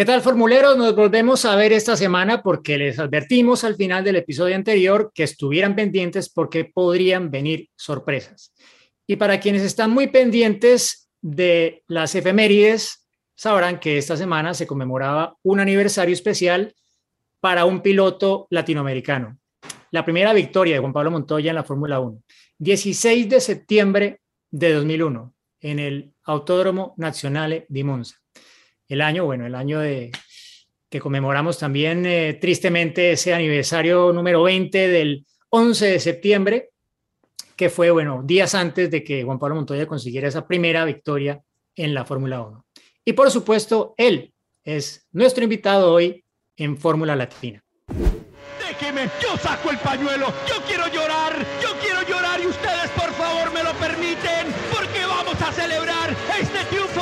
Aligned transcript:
¿Qué 0.00 0.06
tal, 0.06 0.22
formuleros? 0.22 0.78
Nos 0.78 0.96
volvemos 0.96 1.44
a 1.44 1.54
ver 1.56 1.74
esta 1.74 1.94
semana 1.94 2.42
porque 2.42 2.78
les 2.78 2.98
advertimos 2.98 3.64
al 3.64 3.76
final 3.76 4.02
del 4.02 4.16
episodio 4.16 4.56
anterior 4.56 5.12
que 5.14 5.24
estuvieran 5.24 5.76
pendientes 5.76 6.30
porque 6.30 6.64
podrían 6.64 7.30
venir 7.30 7.68
sorpresas. 7.76 8.54
Y 9.06 9.16
para 9.16 9.38
quienes 9.40 9.60
están 9.60 9.90
muy 9.90 10.06
pendientes 10.06 11.10
de 11.20 11.82
las 11.86 12.14
efemérides, 12.14 13.06
sabrán 13.34 13.78
que 13.78 13.98
esta 13.98 14.16
semana 14.16 14.54
se 14.54 14.66
conmemoraba 14.66 15.36
un 15.42 15.60
aniversario 15.60 16.14
especial 16.14 16.74
para 17.38 17.66
un 17.66 17.82
piloto 17.82 18.46
latinoamericano. 18.48 19.38
La 19.90 20.02
primera 20.02 20.32
victoria 20.32 20.76
de 20.76 20.80
Juan 20.80 20.94
Pablo 20.94 21.10
Montoya 21.10 21.50
en 21.50 21.56
la 21.56 21.64
Fórmula 21.64 22.00
1. 22.00 22.22
16 22.56 23.28
de 23.28 23.40
septiembre 23.42 24.22
de 24.50 24.72
2001 24.72 25.34
en 25.60 25.78
el 25.78 26.14
Autódromo 26.24 26.94
Nacional 26.96 27.66
de 27.68 27.84
Monza 27.84 28.19
el 28.90 29.00
año, 29.00 29.24
bueno, 29.24 29.46
el 29.46 29.54
año 29.54 29.78
de 29.78 30.10
que 30.90 31.00
conmemoramos 31.00 31.58
también 31.58 32.04
eh, 32.04 32.34
tristemente 32.40 33.12
ese 33.12 33.32
aniversario 33.32 34.12
número 34.12 34.42
20 34.42 34.88
del 34.88 35.24
11 35.48 35.86
de 35.86 36.00
septiembre, 36.00 36.70
que 37.54 37.70
fue, 37.70 37.92
bueno, 37.92 38.22
días 38.24 38.54
antes 38.56 38.90
de 38.90 39.04
que 39.04 39.22
Juan 39.22 39.38
Pablo 39.38 39.54
Montoya 39.54 39.86
consiguiera 39.86 40.26
esa 40.26 40.46
primera 40.46 40.84
victoria 40.84 41.40
en 41.76 41.94
la 41.94 42.04
Fórmula 42.04 42.40
1. 42.40 42.66
Y 43.04 43.12
por 43.12 43.30
supuesto, 43.30 43.94
él 43.96 44.34
es 44.64 45.06
nuestro 45.12 45.44
invitado 45.44 45.92
hoy 45.92 46.24
en 46.56 46.76
Fórmula 46.76 47.14
Latina. 47.14 47.62
Déjeme, 48.58 49.08
yo 49.22 49.36
saco 49.36 49.70
el 49.70 49.78
pañuelo, 49.78 50.26
yo 50.48 50.56
quiero 50.66 50.89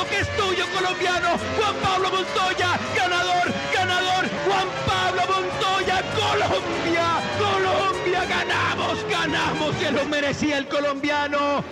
que 0.09 0.19
es 0.19 0.27
tuyo 0.35 0.65
colombiano, 0.75 1.37
Juan 1.57 1.75
Pablo 1.81 2.09
Montoya, 2.09 2.79
ganador, 2.95 3.53
ganador, 3.73 4.25
Juan 4.45 4.67
Pablo 4.85 5.21
Montoya, 5.27 6.03
Colombia, 6.15 7.07
Colombia, 7.37 8.25
ganamos, 8.25 9.05
ganamos, 9.09 9.75
se 9.75 9.91
lo 9.91 10.05
merecía 10.05 10.57
el 10.57 10.67
colombiano. 10.67 11.63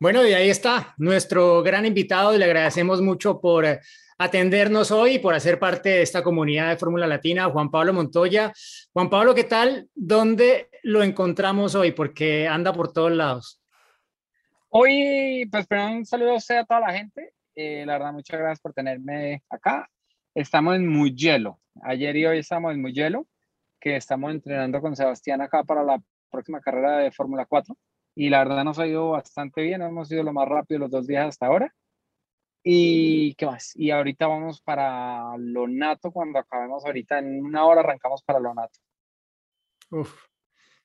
Bueno, 0.00 0.24
y 0.24 0.32
ahí 0.32 0.48
está 0.48 0.94
nuestro 0.98 1.62
gran 1.62 1.84
invitado 1.84 2.34
y 2.34 2.38
le 2.38 2.44
agradecemos 2.44 3.02
mucho 3.02 3.40
por 3.40 3.66
atendernos 4.18 4.90
hoy 4.90 5.14
y 5.14 5.18
por 5.18 5.34
hacer 5.34 5.58
parte 5.58 5.88
de 5.88 6.02
esta 6.02 6.22
comunidad 6.22 6.70
de 6.70 6.76
Fórmula 6.76 7.06
Latina, 7.06 7.50
Juan 7.50 7.70
Pablo 7.70 7.92
Montoya. 7.92 8.52
Juan 8.92 9.10
Pablo, 9.10 9.34
¿qué 9.34 9.44
tal? 9.44 9.88
¿Dónde 9.94 10.70
lo 10.84 11.02
encontramos 11.02 11.74
hoy? 11.74 11.92
Porque 11.92 12.46
anda 12.46 12.72
por 12.72 12.92
todos 12.92 13.12
lados. 13.12 13.57
Hoy, 14.70 15.48
pues, 15.50 15.66
un 15.70 16.04
saludo 16.04 16.36
a 16.36 16.64
toda 16.64 16.80
la 16.80 16.92
gente. 16.92 17.32
Eh, 17.54 17.86
la 17.86 17.94
verdad, 17.94 18.12
muchas 18.12 18.38
gracias 18.38 18.60
por 18.60 18.74
tenerme 18.74 19.42
acá. 19.48 19.88
Estamos 20.34 20.76
en 20.76 20.86
Mugello. 20.86 21.58
Ayer 21.82 22.14
y 22.16 22.26
hoy 22.26 22.38
estamos 22.40 22.74
en 22.74 22.82
Mugello, 22.82 23.26
que 23.80 23.96
estamos 23.96 24.30
entrenando 24.30 24.82
con 24.82 24.94
Sebastián 24.94 25.40
acá 25.40 25.64
para 25.64 25.82
la 25.82 26.02
próxima 26.30 26.60
carrera 26.60 26.98
de 26.98 27.10
Fórmula 27.10 27.46
4. 27.46 27.74
Y 28.14 28.28
la 28.28 28.44
verdad 28.44 28.62
nos 28.62 28.78
ha 28.78 28.86
ido 28.86 29.10
bastante 29.10 29.62
bien. 29.62 29.80
Hemos 29.80 30.12
ido 30.12 30.22
lo 30.22 30.34
más 30.34 30.46
rápido 30.46 30.80
los 30.80 30.90
dos 30.90 31.06
días 31.06 31.28
hasta 31.28 31.46
ahora. 31.46 31.74
Y 32.62 33.34
qué 33.36 33.46
más. 33.46 33.74
Y 33.74 33.90
ahorita 33.90 34.26
vamos 34.26 34.60
para 34.60 35.34
Lonato 35.38 36.12
cuando 36.12 36.40
acabemos 36.40 36.84
ahorita. 36.84 37.20
En 37.20 37.42
una 37.42 37.64
hora 37.64 37.80
arrancamos 37.80 38.22
para 38.22 38.38
Lonato. 38.38 38.78
Uf, 39.90 40.27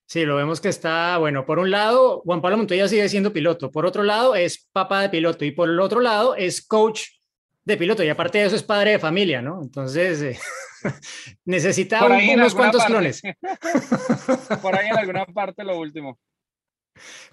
Sí, 0.05 0.25
lo 0.25 0.35
vemos 0.35 0.61
que 0.61 0.69
está, 0.69 1.17
bueno, 1.17 1.45
por 1.45 1.59
un 1.59 1.71
lado, 1.71 2.21
Juan 2.25 2.41
Pablo 2.41 2.57
Montoya 2.57 2.87
sigue 2.87 3.07
siendo 3.09 3.33
piloto, 3.33 3.71
por 3.71 3.85
otro 3.85 4.03
lado 4.03 4.35
es 4.35 4.69
papá 4.71 5.01
de 5.01 5.09
piloto 5.09 5.45
y 5.45 5.51
por 5.51 5.69
el 5.69 5.79
otro 5.79 6.01
lado 6.01 6.35
es 6.35 6.65
coach 6.65 7.03
de 7.65 7.77
piloto 7.77 8.03
y 8.03 8.09
aparte 8.09 8.39
de 8.39 8.45
eso 8.45 8.55
es 8.55 8.63
padre 8.63 8.91
de 8.91 8.99
familia, 8.99 9.41
¿no? 9.41 9.61
Entonces 9.61 10.21
eh, 10.21 10.39
necesita 11.45 12.05
unos 12.05 12.53
cuantos 12.53 12.83
clones. 12.85 13.21
por 14.61 14.75
ahí 14.75 14.89
en 14.89 14.97
alguna 14.97 15.25
parte 15.25 15.63
lo 15.63 15.79
último. 15.79 16.19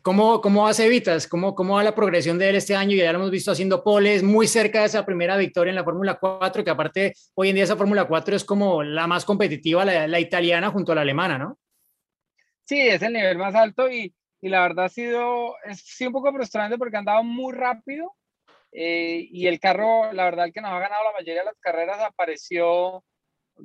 ¿Cómo, 0.02 0.40
cómo 0.40 0.66
hace 0.66 0.88
Vitas? 0.88 1.26
¿Cómo, 1.26 1.54
¿Cómo 1.54 1.74
va 1.74 1.84
la 1.84 1.94
progresión 1.94 2.38
de 2.38 2.48
él 2.48 2.56
este 2.56 2.74
año? 2.74 2.96
Ya 2.96 3.12
lo 3.12 3.18
hemos 3.18 3.30
visto 3.30 3.50
haciendo 3.50 3.84
poles, 3.84 4.22
muy 4.22 4.46
cerca 4.46 4.80
de 4.80 4.86
esa 4.86 5.04
primera 5.04 5.36
victoria 5.36 5.70
en 5.70 5.76
la 5.76 5.84
Fórmula 5.84 6.18
4, 6.18 6.64
que 6.64 6.70
aparte 6.70 7.14
hoy 7.34 7.50
en 7.50 7.56
día 7.56 7.64
esa 7.64 7.76
Fórmula 7.76 8.06
4 8.06 8.36
es 8.36 8.44
como 8.44 8.82
la 8.82 9.06
más 9.06 9.26
competitiva, 9.26 9.84
la, 9.84 10.06
la 10.06 10.18
italiana 10.18 10.70
junto 10.70 10.92
a 10.92 10.94
la 10.94 11.02
alemana, 11.02 11.36
¿no? 11.36 11.58
Sí, 12.70 12.78
es 12.78 13.02
el 13.02 13.14
nivel 13.14 13.36
más 13.36 13.56
alto 13.56 13.90
y, 13.90 14.14
y 14.40 14.48
la 14.48 14.60
verdad 14.60 14.84
ha 14.84 14.88
sido, 14.88 15.56
es, 15.64 15.80
sí, 15.80 16.06
un 16.06 16.12
poco 16.12 16.32
frustrante 16.32 16.78
porque 16.78 16.96
andado 16.96 17.24
muy 17.24 17.52
rápido 17.52 18.14
eh, 18.70 19.26
y 19.28 19.48
el 19.48 19.58
carro, 19.58 20.12
la 20.12 20.22
verdad, 20.26 20.44
el 20.44 20.52
que 20.52 20.60
nos 20.60 20.70
ha 20.70 20.78
ganado 20.78 21.02
la 21.02 21.10
mayoría 21.10 21.40
de 21.40 21.46
las 21.46 21.58
carreras 21.58 21.98
apareció 21.98 23.02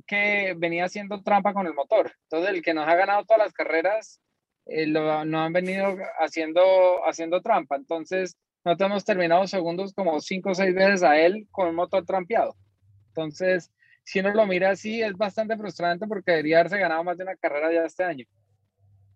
que 0.08 0.56
venía 0.58 0.86
haciendo 0.86 1.22
trampa 1.22 1.54
con 1.54 1.68
el 1.68 1.76
motor. 1.76 2.14
Entonces, 2.24 2.56
el 2.56 2.64
que 2.64 2.74
nos 2.74 2.88
ha 2.88 2.96
ganado 2.96 3.24
todas 3.26 3.44
las 3.44 3.54
carreras, 3.54 4.22
eh, 4.66 4.88
lo, 4.88 5.24
no 5.24 5.44
han 5.44 5.54
venido 5.54 5.96
haciendo, 6.20 7.08
haciendo 7.08 7.44
trampa. 7.44 7.76
Entonces, 7.76 8.36
nosotros 8.64 8.90
hemos 8.90 9.06
terminado 9.06 9.46
segundos 9.46 9.94
como 9.94 10.20
cinco 10.20 10.50
o 10.50 10.56
seis 10.56 10.74
veces 10.74 11.04
a 11.04 11.16
él 11.20 11.48
con 11.52 11.68
un 11.68 11.76
motor 11.76 12.04
trampeado. 12.08 12.56
Entonces, 13.10 13.72
si 14.04 14.22
uno 14.22 14.34
lo 14.34 14.48
mira 14.48 14.72
así, 14.72 15.04
es 15.04 15.14
bastante 15.14 15.56
frustrante 15.58 16.08
porque 16.08 16.32
debería 16.32 16.62
haberse 16.62 16.80
ganado 16.80 17.04
más 17.04 17.20
de 17.20 17.24
una 17.26 17.36
carrera 17.36 17.72
ya 17.72 17.86
este 17.86 18.04
año. 18.04 18.26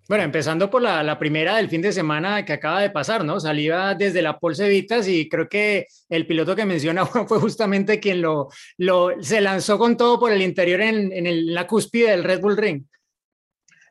Bueno, 0.09 0.23
empezando 0.23 0.71
por 0.71 0.81
la, 0.81 1.19
primera 1.19 1.57
del 1.57 1.69
fin 1.69 1.83
de 1.83 1.91
semana 1.91 2.43
que 2.43 2.53
acaba 2.53 2.81
de 2.81 2.89
pasar, 2.89 3.23
¿no? 3.23 3.39
Salía 3.39 3.93
desde 3.93 4.23
la 4.23 4.39
Pol 4.39 4.55
Vitas 4.57 5.07
y 5.07 5.29
creo 5.29 5.47
que 5.47 5.85
el 6.09 6.25
piloto 6.25 6.55
que 6.55 6.65
menciona 6.65 7.05
fue 7.05 7.39
justamente 7.39 7.99
quien 7.99 8.23
lo, 8.23 8.49
lo 8.77 9.21
se 9.21 9.39
lanzó 9.39 9.77
con 9.77 9.95
todo 9.97 10.19
por 10.19 10.31
el 10.31 10.41
interior 10.41 10.81
en, 10.81 11.13
en, 11.13 11.53
la 11.53 11.67
cúspide 11.67 12.09
del 12.09 12.23
Red 12.23 12.41
Bull 12.41 12.57
Ring. 12.57 12.85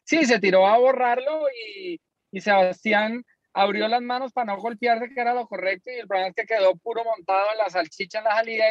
Sí, 0.02 0.24
se 0.24 0.40
tiró 0.40 0.66
a 0.66 0.76
borrarlo 0.76 1.42
y, 1.54 2.00
y, 2.32 2.40
Sebastián 2.40 3.22
abrió 3.54 3.86
las 3.86 4.02
manos 4.02 4.32
para 4.32 4.52
no 4.52 4.60
golpearse, 4.60 5.14
que 5.14 5.20
era 5.20 5.34
lo 5.34 5.46
correcto, 5.46 5.92
y 5.92 6.00
el 6.00 6.08
problema 6.08 6.30
es 6.30 6.34
que 6.34 6.46
quedó 6.46 6.74
puro 6.78 7.04
montado 7.04 7.46
en 7.52 7.58
la 7.58 7.70
salchicha 7.70 8.18
en 8.18 8.24
la 8.24 8.34
salida 8.34 8.64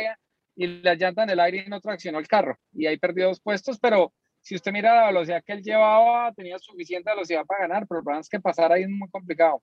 y 0.53 0.68
la 0.81 0.96
llanta 0.96 1.24
en 1.24 1.30
el 1.30 1.40
aire 1.40 1.63
y 1.66 1.69
no 1.69 1.80
traccionó 1.80 2.19
el 2.19 2.28
carro. 2.28 2.57
Y 2.74 2.88
ahí 2.88 2.97
perdió 2.97 3.28
dos 3.28 3.40
puestos, 3.40 3.80
pero 3.80 4.12
si 4.47 4.56
usted 4.56 4.72
mira 4.72 4.96
la 4.96 5.08
velocidad 5.08 5.44
que 5.46 5.52
él 5.52 5.62
llevaba, 5.62 6.31
tenía 6.31 6.58
suficiente 6.58 7.12
velocidad 7.12 7.46
para 7.46 7.68
ganar, 7.68 7.85
pero 7.85 8.00
el 8.00 8.03
problema 8.06 8.22
es 8.22 8.30
que 8.30 8.40
pasar 8.40 8.72
ahí 8.72 8.84
es 8.84 8.90
muy 8.90 9.09
complicado. 9.09 9.62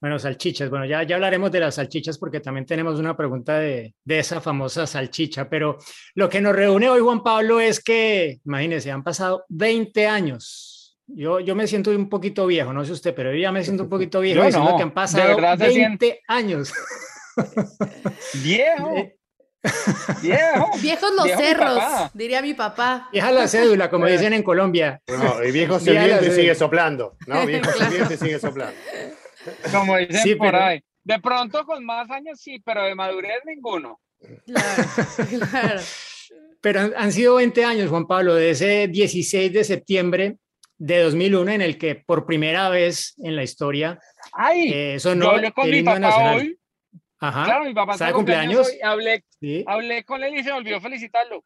Bueno, 0.00 0.16
salchichas. 0.16 0.70
Bueno, 0.70 0.86
ya, 0.86 1.02
ya 1.02 1.16
hablaremos 1.16 1.50
de 1.50 1.58
las 1.58 1.74
salchichas 1.74 2.18
porque 2.18 2.38
también 2.38 2.66
tenemos 2.66 3.00
una 3.00 3.16
pregunta 3.16 3.58
de, 3.58 3.96
de, 4.04 4.18
esa 4.20 4.40
famosa 4.40 4.86
salchicha. 4.86 5.48
Pero 5.48 5.76
lo 6.14 6.28
que 6.28 6.40
nos 6.40 6.54
reúne 6.54 6.88
hoy, 6.88 7.00
Juan 7.00 7.24
Pablo, 7.24 7.58
es 7.58 7.82
que, 7.82 8.38
imagínense, 8.44 8.92
han 8.92 9.02
pasado 9.02 9.44
20 9.48 10.06
años. 10.06 10.96
Yo, 11.08 11.40
yo 11.40 11.56
me 11.56 11.66
siento 11.66 11.90
un 11.90 12.08
poquito 12.08 12.46
viejo, 12.46 12.72
no 12.72 12.84
sé 12.84 12.92
usted, 12.92 13.12
pero 13.12 13.32
yo 13.32 13.40
ya 13.40 13.50
me 13.50 13.64
siento 13.64 13.82
un 13.82 13.88
poquito 13.88 14.20
viejo 14.20 14.44
diciendo 14.44 14.76
que 14.76 14.84
han 14.84 14.94
pasado 14.94 15.36
20 15.58 16.22
años. 16.28 16.72
Viejo. 18.44 18.94
Viejo. 20.22 20.70
Viejos 20.80 21.10
los 21.16 21.28
cerros, 21.30 21.82
diría 22.14 22.42
mi 22.42 22.54
papá. 22.54 23.08
Vieja 23.12 23.30
la 23.32 23.48
cédula, 23.48 23.90
como 23.90 24.06
dicen 24.06 24.32
en 24.32 24.42
Colombia. 24.42 25.00
No, 25.06 25.40
el 25.40 25.52
viejo 25.52 25.78
se 25.78 25.92
y 26.26 26.30
sigue 26.30 26.54
soplando. 26.54 27.16
No, 27.26 27.46
viejo 27.46 27.70
se 27.72 28.14
y 28.14 28.16
sigue 28.16 28.38
soplando. 28.38 28.74
Como 29.70 29.96
dicen 29.96 30.38
por 30.38 30.54
ahí. 30.54 30.82
De 31.04 31.20
pronto 31.20 31.64
con 31.64 31.84
más 31.84 32.10
años 32.10 32.40
sí, 32.40 32.60
pero 32.64 32.84
de 32.84 32.94
madurez 32.94 33.38
ninguno. 33.44 34.00
Claro, 34.44 34.82
claro. 35.50 35.80
Pero 36.60 36.80
han, 36.96 37.12
sido 37.12 37.36
20 37.36 37.64
años, 37.64 37.90
Juan 37.90 38.08
Pablo, 38.08 38.34
de 38.34 38.50
ese 38.50 38.88
16 38.88 39.52
de 39.52 39.62
septiembre 39.62 40.38
de 40.78 41.00
2001 41.02 41.52
en 41.52 41.62
el 41.62 41.78
que 41.78 41.94
por 41.94 42.26
primera 42.26 42.68
vez 42.68 43.14
en 43.18 43.36
la 43.36 43.42
historia 43.42 43.98
Ay, 44.32 44.72
eh, 44.72 44.98
sonó 44.98 45.40
yo 45.40 45.52
con 45.54 45.70
mi 45.70 45.82
papá 45.82 46.00
nacional. 46.00 46.36
hoy 46.38 46.58
Ajá. 47.18 47.44
Claro, 47.44 47.64
mi 47.64 47.74
papá 47.74 47.92
está 47.92 48.06
de 48.06 48.12
cumpleaños. 48.12 48.70
hablé, 48.82 49.24
hablé 49.66 50.04
con 50.04 50.22
él 50.22 50.34
y 50.34 50.44
se 50.44 50.50
me 50.50 50.58
olvidó 50.58 50.80
felicitarlo. 50.80 51.42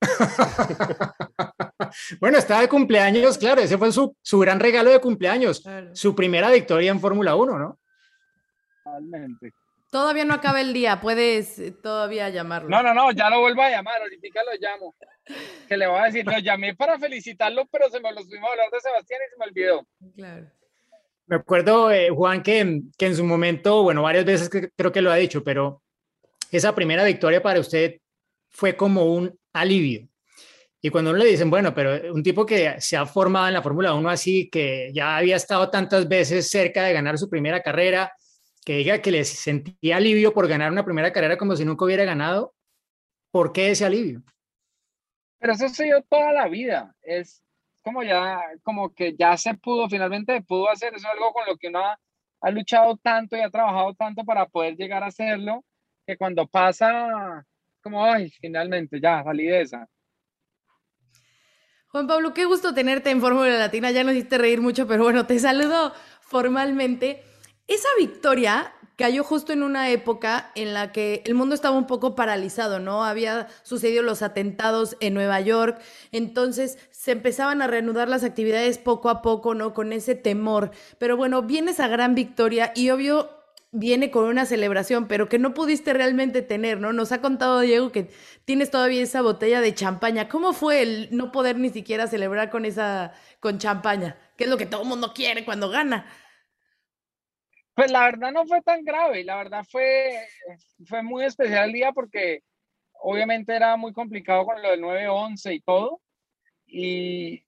bueno, 2.20 2.38
estaba 2.38 2.60
de 2.60 2.68
cumpleaños, 2.68 3.38
claro, 3.38 3.60
ese 3.60 3.78
fue 3.78 3.92
su, 3.92 4.16
su 4.22 4.38
gran 4.38 4.60
regalo 4.60 4.90
de 4.90 5.00
cumpleaños, 5.00 5.64
su 5.92 6.14
primera 6.14 6.50
victoria 6.50 6.90
en 6.90 7.00
Fórmula 7.00 7.34
1, 7.34 7.58
¿no? 7.58 7.78
Totalmente. 8.84 9.52
Todavía 9.90 10.24
no 10.24 10.34
acaba 10.34 10.60
el 10.60 10.72
día, 10.72 11.00
puedes 11.00 11.58
eh, 11.60 11.70
todavía 11.70 12.28
llamarlo. 12.28 12.68
No, 12.68 12.82
no, 12.82 12.92
no, 12.92 13.12
ya 13.12 13.30
lo 13.30 13.40
vuelvo 13.40 13.62
a 13.62 13.70
llamar, 13.70 14.02
ahorita 14.02 14.42
lo 14.42 14.52
llamo. 14.60 14.94
Que 15.68 15.76
le 15.76 15.86
voy 15.86 16.00
a 16.00 16.06
decir, 16.06 16.26
lo 16.26 16.36
llamé 16.38 16.74
para 16.74 16.98
felicitarlo, 16.98 17.64
pero 17.70 17.88
se 17.88 18.00
me 18.00 18.12
lo 18.12 18.24
fuimos 18.24 18.48
a 18.48 18.52
hablar 18.52 18.70
de 18.72 18.80
Sebastián 18.80 19.20
y 19.24 19.30
se 19.30 19.36
me 19.38 19.44
olvidó. 19.44 19.86
Claro. 20.16 20.50
Me 21.26 21.36
acuerdo, 21.36 21.90
eh, 21.90 22.10
Juan, 22.10 22.42
que, 22.42 22.82
que, 22.98 23.06
en 23.06 23.16
su 23.16 23.24
momento, 23.24 23.82
bueno, 23.82 24.02
varias 24.02 24.24
veces 24.24 24.50
creo 24.76 24.92
que 24.92 25.02
lo 25.02 25.10
ha 25.10 25.16
dicho, 25.16 25.42
pero 25.42 25.82
esa 26.50 26.74
primera 26.74 27.04
victoria 27.04 27.42
para 27.42 27.60
usted 27.60 27.96
fue 28.50 28.76
como 28.76 29.04
un 29.04 29.38
alivio. 29.52 30.08
Y 30.82 30.90
cuando 30.90 31.10
uno 31.10 31.20
le 31.20 31.30
dicen, 31.30 31.48
bueno, 31.48 31.74
pero 31.74 32.12
un 32.12 32.22
tipo 32.22 32.44
que 32.44 32.78
se 32.80 32.96
ha 32.96 33.06
formado 33.06 33.48
en 33.48 33.54
la 33.54 33.62
Fórmula 33.62 33.94
1 33.94 34.08
así, 34.10 34.50
que 34.50 34.90
ya 34.92 35.16
había 35.16 35.36
estado 35.36 35.70
tantas 35.70 36.06
veces 36.06 36.50
cerca 36.50 36.84
de 36.84 36.92
ganar 36.92 37.16
su 37.16 37.30
primera 37.30 37.62
carrera, 37.62 38.12
que 38.64 38.76
diga 38.76 39.00
que 39.00 39.10
le 39.10 39.24
sentía 39.24 39.96
alivio 39.96 40.34
por 40.34 40.46
ganar 40.46 40.70
una 40.70 40.84
primera 40.84 41.12
carrera 41.12 41.38
como 41.38 41.56
si 41.56 41.64
nunca 41.64 41.86
hubiera 41.86 42.04
ganado, 42.04 42.54
¿Por 43.34 43.52
qué 43.52 43.72
ese 43.72 43.84
alivio? 43.84 44.22
Pero 45.40 45.54
eso 45.54 45.68
se 45.68 45.86
dio 45.86 46.00
toda 46.02 46.32
la 46.32 46.46
vida. 46.46 46.94
Es 47.02 47.43
como 47.84 48.02
ya, 48.02 48.40
como 48.62 48.94
que 48.94 49.14
ya 49.14 49.36
se 49.36 49.54
pudo, 49.54 49.88
finalmente 49.88 50.40
pudo 50.42 50.70
hacer. 50.70 50.94
Eso 50.94 51.06
es 51.06 51.12
algo 51.12 51.32
con 51.32 51.46
lo 51.46 51.56
que 51.56 51.68
uno 51.68 51.80
ha, 51.84 52.50
luchado 52.50 52.96
tanto 52.96 53.36
y 53.36 53.40
ha 53.40 53.50
trabajado 53.50 53.94
tanto 53.94 54.24
para 54.24 54.46
poder 54.46 54.76
llegar 54.76 55.02
a 55.02 55.06
hacerlo, 55.06 55.64
que 56.06 56.16
cuando 56.16 56.46
pasa, 56.46 57.44
como, 57.82 58.04
ay, 58.04 58.30
finalmente 58.30 59.00
ya 59.00 59.22
salí. 59.22 59.48
Juan 61.88 62.06
Pablo, 62.06 62.34
qué 62.34 62.44
gusto 62.44 62.74
tenerte 62.74 63.10
en 63.10 63.20
Fórmula 63.20 63.56
Latina. 63.56 63.90
Ya 63.90 64.02
nos 64.02 64.14
hiciste 64.14 64.36
reír 64.36 64.60
mucho, 64.60 64.86
pero 64.86 65.04
bueno, 65.04 65.26
te 65.26 65.38
saludo 65.38 65.94
formalmente. 66.20 67.22
Esa 67.66 67.88
victoria 67.98 68.74
cayó 68.96 69.24
justo 69.24 69.52
en 69.52 69.62
una 69.62 69.90
época 69.90 70.50
en 70.54 70.74
la 70.74 70.92
que 70.92 71.22
el 71.24 71.34
mundo 71.34 71.54
estaba 71.54 71.76
un 71.76 71.86
poco 71.86 72.14
paralizado, 72.14 72.78
¿no? 72.78 73.04
Había 73.04 73.48
sucedido 73.62 74.02
los 74.02 74.22
atentados 74.22 74.96
en 75.00 75.14
Nueva 75.14 75.40
York, 75.40 75.80
entonces 76.12 76.78
se 76.90 77.12
empezaban 77.12 77.62
a 77.62 77.66
reanudar 77.66 78.08
las 78.08 78.24
actividades 78.24 78.78
poco 78.78 79.08
a 79.08 79.22
poco, 79.22 79.54
¿no? 79.54 79.74
Con 79.74 79.92
ese 79.92 80.14
temor. 80.14 80.70
Pero 80.98 81.16
bueno, 81.16 81.42
viene 81.42 81.72
esa 81.72 81.88
gran 81.88 82.14
victoria 82.14 82.72
y 82.74 82.90
obvio 82.90 83.30
viene 83.76 84.12
con 84.12 84.26
una 84.26 84.46
celebración, 84.46 85.08
pero 85.08 85.28
que 85.28 85.40
no 85.40 85.52
pudiste 85.52 85.92
realmente 85.92 86.42
tener, 86.42 86.80
¿no? 86.80 86.92
Nos 86.92 87.10
ha 87.10 87.20
contado 87.20 87.58
Diego 87.58 87.90
que 87.90 88.08
tienes 88.44 88.70
todavía 88.70 89.02
esa 89.02 89.20
botella 89.20 89.60
de 89.60 89.74
champaña. 89.74 90.28
¿Cómo 90.28 90.52
fue 90.52 90.80
el 90.82 91.08
no 91.10 91.32
poder 91.32 91.58
ni 91.58 91.70
siquiera 91.70 92.06
celebrar 92.06 92.50
con 92.50 92.64
esa 92.64 93.12
con 93.40 93.58
champaña? 93.58 94.16
Que 94.36 94.44
es 94.44 94.50
lo 94.50 94.56
que 94.56 94.66
todo 94.66 94.82
el 94.82 94.88
mundo 94.88 95.12
quiere 95.12 95.44
cuando 95.44 95.70
gana. 95.70 96.06
Pues 97.74 97.90
la 97.90 98.04
verdad 98.04 98.30
no 98.32 98.46
fue 98.46 98.62
tan 98.62 98.84
grave, 98.84 99.24
la 99.24 99.36
verdad 99.36 99.64
fue, 99.68 100.16
fue 100.86 101.02
muy 101.02 101.24
especial 101.24 101.66
el 101.66 101.72
día 101.72 101.92
porque 101.92 102.42
obviamente 103.00 103.54
era 103.54 103.76
muy 103.76 103.92
complicado 103.92 104.44
con 104.46 104.62
lo 104.62 104.70
del 104.70 104.80
9-11 104.80 105.54
y 105.54 105.60
todo. 105.60 106.00
Y, 106.66 107.44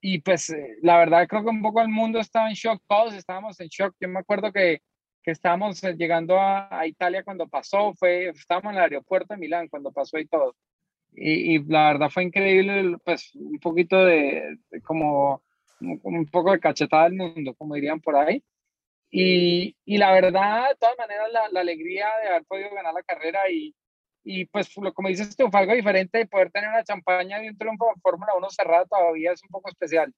y 0.00 0.20
pues 0.20 0.50
eh, 0.50 0.76
la 0.82 0.98
verdad 0.98 1.26
creo 1.28 1.44
que 1.44 1.50
un 1.50 1.62
poco 1.62 1.80
el 1.80 1.88
mundo 1.88 2.18
estaba 2.18 2.48
en 2.48 2.54
shock, 2.54 2.82
todos 2.88 3.14
estábamos 3.14 3.58
en 3.60 3.68
shock. 3.68 3.94
Yo 4.00 4.08
me 4.08 4.20
acuerdo 4.20 4.52
que, 4.52 4.82
que 5.22 5.30
estábamos 5.30 5.82
eh, 5.84 5.94
llegando 5.96 6.38
a, 6.40 6.86
Italia 6.86 7.22
cuando 7.22 7.46
pasó, 7.48 7.94
fue, 7.94 8.30
estábamos 8.30 8.72
en 8.72 8.78
el 8.78 8.82
aeropuerto 8.84 9.34
de 9.34 9.40
Milán 9.40 9.68
cuando 9.68 9.92
pasó 9.92 10.18
y 10.18 10.26
todo. 10.26 10.56
Y, 11.12 11.56
y 11.56 11.64
la 11.64 11.92
verdad 11.92 12.10
fue 12.10 12.24
increíble, 12.24 12.96
pues 13.04 13.32
un 13.34 13.58
poquito 13.60 14.04
de, 14.04 14.58
de 14.70 14.80
como 14.82 15.42
un 15.80 16.26
poco 16.26 16.52
de 16.52 16.60
cachetada 16.60 17.04
del 17.04 17.14
mundo, 17.14 17.54
como 17.54 17.74
dirían 17.74 18.00
por 18.00 18.16
ahí. 18.16 18.42
Y, 19.14 19.76
y, 19.84 19.98
la 19.98 20.10
verdad, 20.10 20.70
de 20.70 20.76
todas 20.76 20.96
maneras, 20.96 21.30
la, 21.30 21.46
la, 21.50 21.60
alegría 21.60 22.08
de 22.22 22.28
haber 22.30 22.44
podido 22.44 22.70
ganar 22.70 22.94
la 22.94 23.02
carrera 23.02 23.40
y, 23.50 23.74
y 24.24 24.46
pues, 24.46 24.74
como 24.94 25.08
dices 25.08 25.36
tú, 25.36 25.50
fue 25.50 25.60
algo 25.60 25.74
diferente 25.74 26.16
de 26.16 26.26
poder 26.26 26.50
tener 26.50 26.70
una 26.70 26.82
champaña 26.82 27.38
de 27.38 27.50
un 27.50 27.58
triunfo 27.58 27.92
en 27.94 28.00
Fórmula 28.00 28.32
1 28.38 28.50
cerrada 28.50 28.86
todavía 28.86 29.32
es 29.32 29.42
un 29.42 29.50
poco 29.50 29.68
especial. 29.68 30.12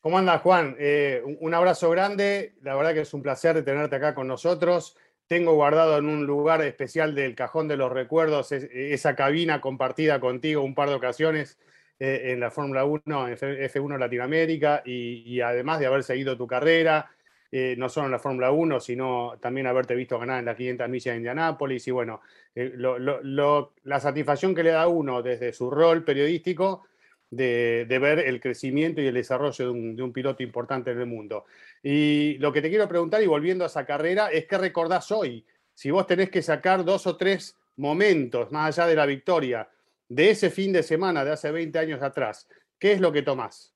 ¿Cómo 0.00 0.18
andas, 0.18 0.42
Juan? 0.42 0.74
Eh, 0.80 1.22
un 1.24 1.54
abrazo 1.54 1.88
grande. 1.90 2.56
La 2.62 2.74
verdad 2.74 2.94
que 2.94 3.00
es 3.00 3.14
un 3.14 3.22
placer 3.22 3.64
tenerte 3.64 3.94
acá 3.94 4.14
con 4.14 4.26
nosotros. 4.26 4.96
Tengo 5.28 5.54
guardado 5.54 5.98
en 5.98 6.06
un 6.06 6.26
lugar 6.26 6.62
especial 6.62 7.14
del 7.14 7.36
cajón 7.36 7.68
de 7.68 7.76
los 7.76 7.92
recuerdos 7.92 8.50
esa 8.50 9.14
cabina 9.16 9.60
compartida 9.60 10.18
contigo 10.18 10.62
un 10.62 10.74
par 10.74 10.88
de 10.88 10.94
ocasiones 10.94 11.58
eh, 11.98 12.32
en 12.32 12.40
la 12.40 12.50
Fórmula 12.50 12.84
1, 12.84 13.28
en 13.28 13.36
F1 13.36 13.98
Latinoamérica, 13.98 14.82
y, 14.84 15.22
y, 15.26 15.40
además 15.40 15.80
de 15.80 15.86
haber 15.86 16.04
seguido 16.04 16.36
tu 16.36 16.46
carrera, 16.46 17.10
eh, 17.58 17.74
no 17.74 17.88
solo 17.88 18.04
en 18.04 18.12
la 18.12 18.18
Fórmula 18.18 18.50
1, 18.50 18.80
sino 18.80 19.38
también 19.40 19.66
haberte 19.66 19.94
visto 19.94 20.18
ganar 20.18 20.40
en 20.40 20.44
la 20.44 20.54
500 20.54 20.90
millas 20.90 21.14
de 21.14 21.16
Indianápolis 21.16 21.88
y 21.88 21.90
bueno, 21.90 22.20
eh, 22.54 22.74
la 22.76 24.00
satisfacción 24.00 24.54
que 24.54 24.62
le 24.62 24.72
da 24.72 24.82
a 24.82 24.88
uno 24.88 25.22
desde 25.22 25.54
su 25.54 25.70
rol 25.70 26.04
periodístico 26.04 26.84
de, 27.30 27.86
ver 27.88 28.18
el 28.18 28.42
crecimiento 28.42 29.00
y 29.00 29.06
el 29.06 29.14
desarrollo 29.14 29.72
de 29.72 30.02
un, 30.02 30.12
piloto 30.12 30.42
importante 30.42 30.90
en 30.90 31.00
el 31.00 31.06
mundo. 31.06 31.46
Y 31.82 32.36
lo 32.40 32.52
que 32.52 32.60
te 32.60 32.68
quiero 32.68 32.86
preguntar, 32.86 33.22
y 33.22 33.26
volviendo 33.26 33.64
a 33.64 33.68
esa 33.68 33.86
carrera, 33.86 34.30
es 34.30 34.44
qué 34.44 34.58
recordás 34.58 35.10
hoy. 35.10 35.42
Si 35.72 35.90
vos 35.90 36.06
tenés 36.06 36.28
que 36.28 36.42
sacar 36.42 36.84
dos 36.84 37.06
o 37.06 37.16
tres 37.16 37.56
momentos, 37.76 38.52
más 38.52 38.78
allá 38.78 38.86
de 38.86 38.96
la 38.96 39.06
victoria, 39.06 39.66
de 40.10 40.28
ese 40.28 40.50
fin 40.50 40.74
de 40.74 40.82
semana 40.82 41.24
de 41.24 41.32
hace 41.32 41.50
20 41.50 41.78
años 41.78 42.02
atrás, 42.02 42.46
¿qué 42.78 42.92
es 42.92 43.00
lo 43.00 43.12
que 43.12 43.22
tomás? 43.22 43.72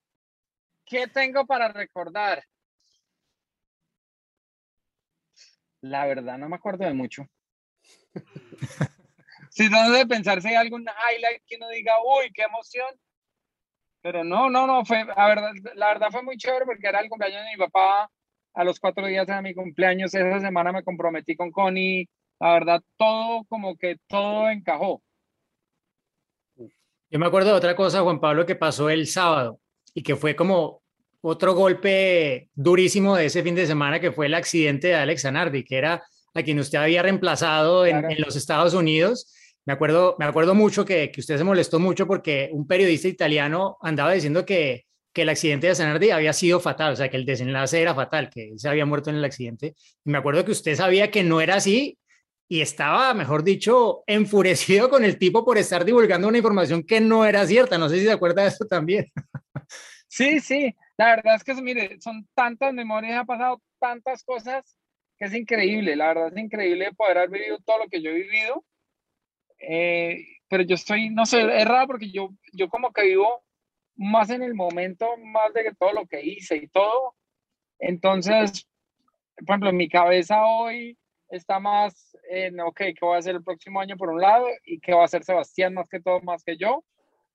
¿Qué 0.85 1.06
tengo 1.06 1.47
para 1.47 1.73
recordar? 1.73 2.44
La 5.82 6.06
verdad, 6.06 6.38
no 6.38 6.49
me 6.49 6.56
acuerdo 6.56 6.85
de 6.85 6.93
mucho. 6.93 7.27
si 9.50 9.69
no 9.69 9.91
de 9.91 10.06
pensar 10.06 10.43
si 10.43 10.49
hay 10.49 10.56
algún 10.56 10.82
highlight 10.82 11.43
que 11.47 11.56
uno 11.56 11.69
diga, 11.71 11.94
uy, 12.05 12.31
qué 12.32 12.43
emoción. 12.43 12.88
Pero 14.03 14.25
no, 14.25 14.49
no, 14.49 14.67
no, 14.67 14.85
fue, 14.85 15.05
la 15.05 15.27
verdad, 15.27 15.50
la 15.75 15.88
verdad 15.88 16.09
fue 16.11 16.23
muy 16.23 16.37
chévere 16.37 16.65
porque 16.65 16.88
era 16.88 17.00
el 17.00 17.09
cumpleaños 17.09 17.44
de 17.44 17.50
mi 17.50 17.56
papá. 17.56 18.11
A 18.53 18.65
los 18.65 18.81
cuatro 18.81 19.06
días 19.06 19.27
de 19.27 19.43
mi 19.43 19.55
cumpleaños, 19.55 20.12
esa 20.12 20.41
semana 20.41 20.73
me 20.73 20.82
comprometí 20.82 21.37
con 21.37 21.53
Connie. 21.53 22.09
La 22.41 22.55
verdad, 22.55 22.83
todo 22.97 23.44
como 23.44 23.76
que 23.76 23.97
todo 24.09 24.49
encajó. 24.50 25.03
Yo 27.11 27.19
me 27.19 27.26
acuerdo 27.26 27.50
de 27.50 27.56
otra 27.56 27.76
cosa, 27.76 28.03
Juan 28.03 28.21
Pablo, 28.21 28.47
que 28.47 28.56
pasó 28.56 28.88
el 28.88 29.06
sábado 29.06 29.61
y 29.94 30.03
que 30.03 30.17
fue 30.17 30.35
como 30.35 30.80
otro 31.21 31.55
golpe 31.55 32.49
durísimo 32.55 33.17
de 33.17 33.27
ese 33.27 33.43
fin 33.43 33.55
de 33.55 33.67
semana 33.67 34.01
que 34.01 34.13
fue 34.13 34.27
el 34.27 34.35
accidente 34.35 34.89
de 34.89 34.95
Alex 34.95 35.23
Zanardi, 35.23 35.65
que 35.65 35.77
era 35.77 36.03
a 36.35 36.43
quien 36.43 36.59
usted 36.59 36.79
había 36.79 37.03
reemplazado 37.03 37.87
en, 37.87 38.05
los 38.19 38.37
Estados 38.37 38.75
Unidos. 38.75 39.33
Me 39.67 39.73
acuerdo, 39.73 40.17
me 40.19 40.25
acuerdo 40.25 40.55
mucho 40.55 40.85
que, 40.85 41.11
que, 41.11 41.21
usted 41.21 41.37
se 41.37 41.45
molestó 41.45 41.79
mucho 41.79 42.07
porque 42.07 42.49
un 42.53 42.67
periodista 42.67 43.09
italiano 43.09 43.77
andaba 43.83 44.13
diciendo 44.13 44.47
que, 44.47 44.87
que 45.13 45.23
el 45.23 45.29
accidente 45.29 45.67
de 45.67 45.75
Zanardi 45.75 46.11
había 46.11 46.33
sido 46.33 46.61
fatal, 46.61 46.93
o 46.93 46.97
sea, 46.97 47.09
que 47.09 47.17
el 47.17 47.27
desenlace 47.27 47.83
era 47.83 47.95
fatal, 47.95 48.31
que 48.31 48.51
él 48.51 48.59
se 48.59 48.69
había 48.69 48.87
muerto 48.87 49.11
en 49.11 49.17
el 49.17 49.25
accidente. 49.25 49.75
Y 50.05 50.11
me 50.11 50.19
acuerdo 50.19 50.45
que 50.45 50.53
usted 50.53 50.77
sabía 50.77 51.11
que 51.11 51.25
no 51.25 51.41
era 51.41 51.57
así 51.57 51.99
y 52.49 52.61
estaba, 52.63 53.13
mejor 53.15 53.45
dicho, 53.45 54.03
enfurecido 54.07 54.89
con 54.89 55.05
el 55.05 55.19
tipo 55.19 55.45
por 55.45 55.59
estar 55.59 55.85
divulgando 55.85 56.29
una 56.29 56.39
información 56.39 56.83
que 56.83 57.01
no 57.01 57.25
era 57.25 57.47
cierta. 57.47 57.79
No 57.79 57.89
sé 57.89 57.99
si 57.99 58.05
se 58.05 58.13
acuerda 58.13 58.43
de 58.43 58.49
eso 58.49 58.65
también. 58.67 59.07
Sí, 60.13 60.41
sí, 60.41 60.75
la 61.00 61.17
verdad 61.17 61.37
es 61.37 61.44
que, 61.44 61.55
mire, 61.55 61.99
son 61.99 62.29
tantas 62.35 62.75
memorias, 62.75 63.19
ha 63.19 63.25
pasado 63.25 63.62
tantas 63.79 64.23
cosas 64.23 64.76
que 65.17 65.25
es 65.25 65.35
increíble, 65.35 65.97
la 65.97 66.08
verdad 66.08 66.29
es 66.29 66.44
increíble 66.44 66.93
poder 66.93 67.17
haber 67.17 67.31
vivido 67.31 67.58
todo 67.64 67.79
lo 67.79 67.88
que 67.88 68.02
yo 68.02 68.11
he 68.11 68.17
vivido. 68.17 68.62
Eh, 69.61 70.19
pero 70.47 70.62
yo 70.62 70.75
estoy, 70.75 71.08
no 71.08 71.25
sé, 71.25 71.40
es 71.59 71.66
raro 71.66 71.87
porque 71.87 72.11
yo, 72.11 72.28
yo 72.52 72.69
como 72.69 72.92
que 72.92 73.04
vivo 73.04 73.42
más 73.97 74.28
en 74.28 74.42
el 74.42 74.54
momento, 74.54 75.07
más 75.16 75.54
de 75.54 75.75
todo 75.78 75.90
lo 75.92 76.07
que 76.07 76.21
hice 76.21 76.57
y 76.57 76.69
todo. 76.69 77.14
Entonces, 77.78 78.69
por 79.37 79.54
ejemplo, 79.54 79.73
mi 79.73 79.88
cabeza 79.88 80.45
hoy 80.45 80.99
está 81.30 81.61
más 81.61 82.14
en, 82.28 82.61
ok, 82.61 82.76
¿qué 82.76 82.99
voy 83.00 83.16
a 83.16 83.21
hacer 83.21 83.37
el 83.37 83.42
próximo 83.42 83.80
año 83.80 83.97
por 83.97 84.11
un 84.11 84.21
lado? 84.21 84.47
¿Y 84.66 84.78
qué 84.80 84.92
va 84.92 85.00
a 85.00 85.04
hacer 85.07 85.25
Sebastián 85.25 85.73
más 85.73 85.88
que 85.88 86.02
todo, 86.02 86.21
más 86.21 86.45
que 86.45 86.59
yo? 86.59 86.85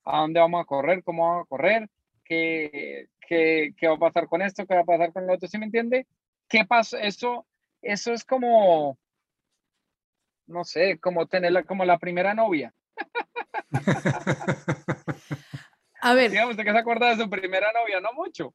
¿A 0.03 0.19
dónde 0.19 0.39
vamos 0.39 0.61
a 0.61 0.65
correr? 0.65 1.03
¿Cómo 1.03 1.27
vamos 1.27 1.45
a 1.45 1.49
correr? 1.49 1.89
¿Qué, 2.25 3.07
qué, 3.27 3.73
qué, 3.77 3.87
va 3.87 3.95
a 3.95 3.99
pasar 3.99 4.27
con 4.27 4.41
esto, 4.41 4.65
qué 4.65 4.73
va 4.73 4.81
a 4.81 4.85
pasar 4.85 5.13
con 5.13 5.27
lo 5.27 5.33
otro, 5.33 5.47
¿sí 5.47 5.57
me 5.57 5.65
entiende? 5.65 6.07
¿Qué 6.49 6.65
pasó? 6.65 6.97
Eso, 6.97 7.45
eso 7.81 8.11
es 8.13 8.25
como, 8.25 8.97
no 10.47 10.63
sé, 10.63 10.99
como 10.99 11.27
tenerla 11.27 11.63
como 11.63 11.85
la 11.85 11.99
primera 11.99 12.33
novia. 12.33 12.73
A 16.01 16.13
ver. 16.13 16.31
Digamos, 16.31 16.51
¿usted 16.51 16.63
que 16.65 16.71
se 16.71 16.77
acuerda 16.77 17.09
de 17.09 17.23
su 17.23 17.29
primera 17.29 17.71
novia? 17.71 17.99
No 18.01 18.13
mucho. 18.13 18.53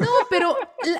No, 0.00 0.08
pero 0.28 0.56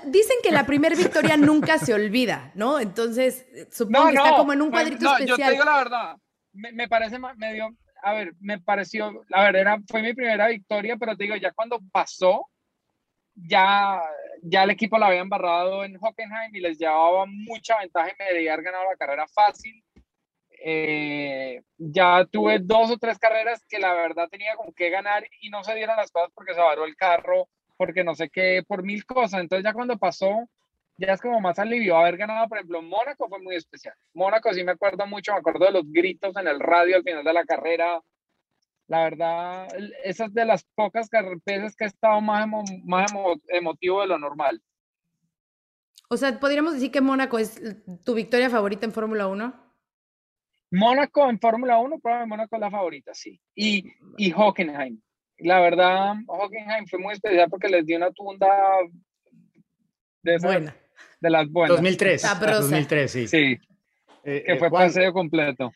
dicen 0.06 0.36
que 0.42 0.52
la 0.52 0.64
primera 0.64 0.94
victoria 0.94 1.36
nunca 1.36 1.78
se 1.78 1.94
olvida, 1.94 2.52
¿no? 2.54 2.78
Entonces, 2.78 3.46
supongo 3.72 4.08
que 4.08 4.14
está 4.14 4.36
como 4.36 4.52
en 4.52 4.62
un 4.62 4.70
pues, 4.70 4.82
cuadrito 4.82 5.04
no, 5.04 5.24
Yo 5.24 5.36
te 5.36 5.50
digo 5.50 5.64
la 5.64 5.78
verdad, 5.78 6.16
me, 6.52 6.72
me 6.72 6.88
parece 6.88 7.18
medio, 7.36 7.70
a 8.02 8.12
ver, 8.14 8.34
me 8.40 8.60
pareció, 8.60 9.24
la 9.28 9.44
verdad, 9.44 9.60
era, 9.60 9.78
fue 9.88 10.02
mi 10.02 10.14
primera 10.14 10.48
victoria, 10.48 10.96
pero 10.96 11.16
te 11.16 11.24
digo, 11.24 11.36
ya 11.36 11.52
cuando 11.52 11.80
pasó, 11.92 12.46
ya, 13.34 14.02
ya 14.42 14.64
el 14.64 14.70
equipo 14.70 14.98
la 14.98 15.08
había 15.08 15.20
embarrado 15.20 15.84
en 15.84 15.96
Hockenheim 16.00 16.54
y 16.54 16.60
les 16.60 16.78
llevaba 16.78 17.26
mucha 17.26 17.78
ventaja 17.78 18.10
y 18.10 18.22
me 18.22 18.32
debía 18.32 18.52
haber 18.52 18.64
ganado 18.64 18.84
la 18.90 18.96
carrera 18.96 19.26
fácil. 19.28 19.82
Eh, 20.64 21.62
ya 21.76 22.24
tuve 22.24 22.58
dos 22.58 22.90
o 22.90 22.98
tres 22.98 23.18
carreras 23.18 23.64
que 23.68 23.78
la 23.78 23.92
verdad 23.94 24.28
tenía 24.28 24.56
con 24.56 24.72
qué 24.72 24.90
ganar 24.90 25.24
y 25.40 25.50
no 25.50 25.62
se 25.62 25.74
dieron 25.74 25.96
las 25.96 26.10
cosas 26.10 26.30
porque 26.34 26.54
se 26.54 26.60
varó 26.60 26.84
el 26.84 26.96
carro, 26.96 27.48
porque 27.76 28.02
no 28.02 28.14
sé 28.16 28.28
qué, 28.28 28.64
por 28.66 28.82
mil 28.82 29.04
cosas. 29.04 29.40
Entonces 29.40 29.64
ya 29.64 29.72
cuando 29.72 29.96
pasó, 29.98 30.48
ya 30.98 31.14
es 31.14 31.20
como 31.20 31.40
más 31.40 31.58
alivio. 31.58 31.96
Haber 31.96 32.18
ganado, 32.18 32.48
por 32.48 32.58
ejemplo, 32.58 32.82
Mónaco 32.82 33.28
fue 33.28 33.40
muy 33.40 33.56
especial. 33.56 33.94
Mónaco 34.12 34.52
sí 34.52 34.62
me 34.62 34.72
acuerdo 34.72 35.06
mucho, 35.06 35.32
me 35.32 35.38
acuerdo 35.38 35.64
de 35.64 35.72
los 35.72 35.84
gritos 35.90 36.36
en 36.36 36.46
el 36.46 36.60
radio 36.60 36.96
al 36.96 37.02
final 37.02 37.24
de 37.24 37.32
la 37.32 37.44
carrera, 37.44 38.02
la 38.88 39.04
verdad, 39.04 39.68
esa 40.02 40.24
es 40.24 40.34
de 40.34 40.46
las 40.46 40.64
pocas 40.74 41.10
veces 41.44 41.76
que 41.76 41.84
he 41.84 41.86
estado 41.86 42.22
más, 42.22 42.48
más 42.84 43.12
emotivo 43.48 44.00
de 44.00 44.06
lo 44.06 44.18
normal. 44.18 44.62
O 46.08 46.16
sea, 46.16 46.40
¿podríamos 46.40 46.72
decir 46.72 46.90
que 46.90 47.02
Mónaco 47.02 47.38
es 47.38 47.60
tu 48.02 48.14
victoria 48.14 48.48
favorita 48.48 48.86
en 48.86 48.92
Fórmula 48.92 49.26
1? 49.26 49.68
Mónaco 50.70 51.28
en 51.28 51.38
Fórmula 51.38 51.78
1, 51.78 51.98
probablemente 51.98 52.30
Mónaco 52.30 52.56
es 52.56 52.60
la 52.60 52.70
favorita, 52.70 53.12
sí. 53.12 53.38
Y, 53.54 53.92
y 54.16 54.32
Hockenheim. 54.32 54.98
La 55.36 55.60
verdad, 55.60 56.14
Hockenheim 56.26 56.86
fue 56.86 56.98
muy 56.98 57.12
especial 57.12 57.50
porque 57.50 57.68
les 57.68 57.84
dio 57.84 57.98
una 57.98 58.10
tunda 58.10 58.48
de, 60.22 60.34
esas, 60.34 60.74
de 61.20 61.30
las 61.30 61.50
buenas. 61.50 61.76
2003. 61.76 62.22
2003, 62.40 63.10
sí. 63.10 63.28
Sí. 63.28 63.58
Eh, 64.24 64.42
que 64.44 64.52
eh, 64.52 64.58
fue 64.58 64.70
paseo 64.70 65.12
completo. 65.12 65.72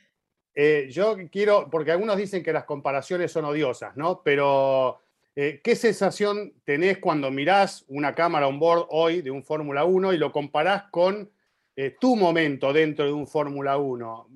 Eh, 0.55 0.89
yo 0.91 1.17
quiero, 1.31 1.69
porque 1.71 1.93
algunos 1.93 2.17
dicen 2.17 2.43
que 2.43 2.53
las 2.53 2.65
comparaciones 2.65 3.33
son 3.33 3.47
odiosas, 3.47 3.97
¿no? 3.97 4.23
Pero, 4.23 5.01
¿qué 5.35 5.75
sensación 5.75 6.53
tenés 6.65 6.99
cuando 6.99 7.31
mirás 7.31 7.85
una 7.89 8.15
cámara 8.15 8.47
on 8.47 8.59
board 8.59 8.87
hoy 8.91 9.23
de 9.23 9.31
un 9.31 9.43
Fórmula 9.43 9.85
1 9.85 10.13
y 10.13 10.19
lo 10.19 10.31
comparás 10.31 10.85
con 10.91 11.31
tu 11.99 12.17
momento 12.17 12.71
dentro 12.73 13.07
de 13.07 13.13
un 13.13 13.27
Fórmula 13.27 13.79
1? 13.79 14.29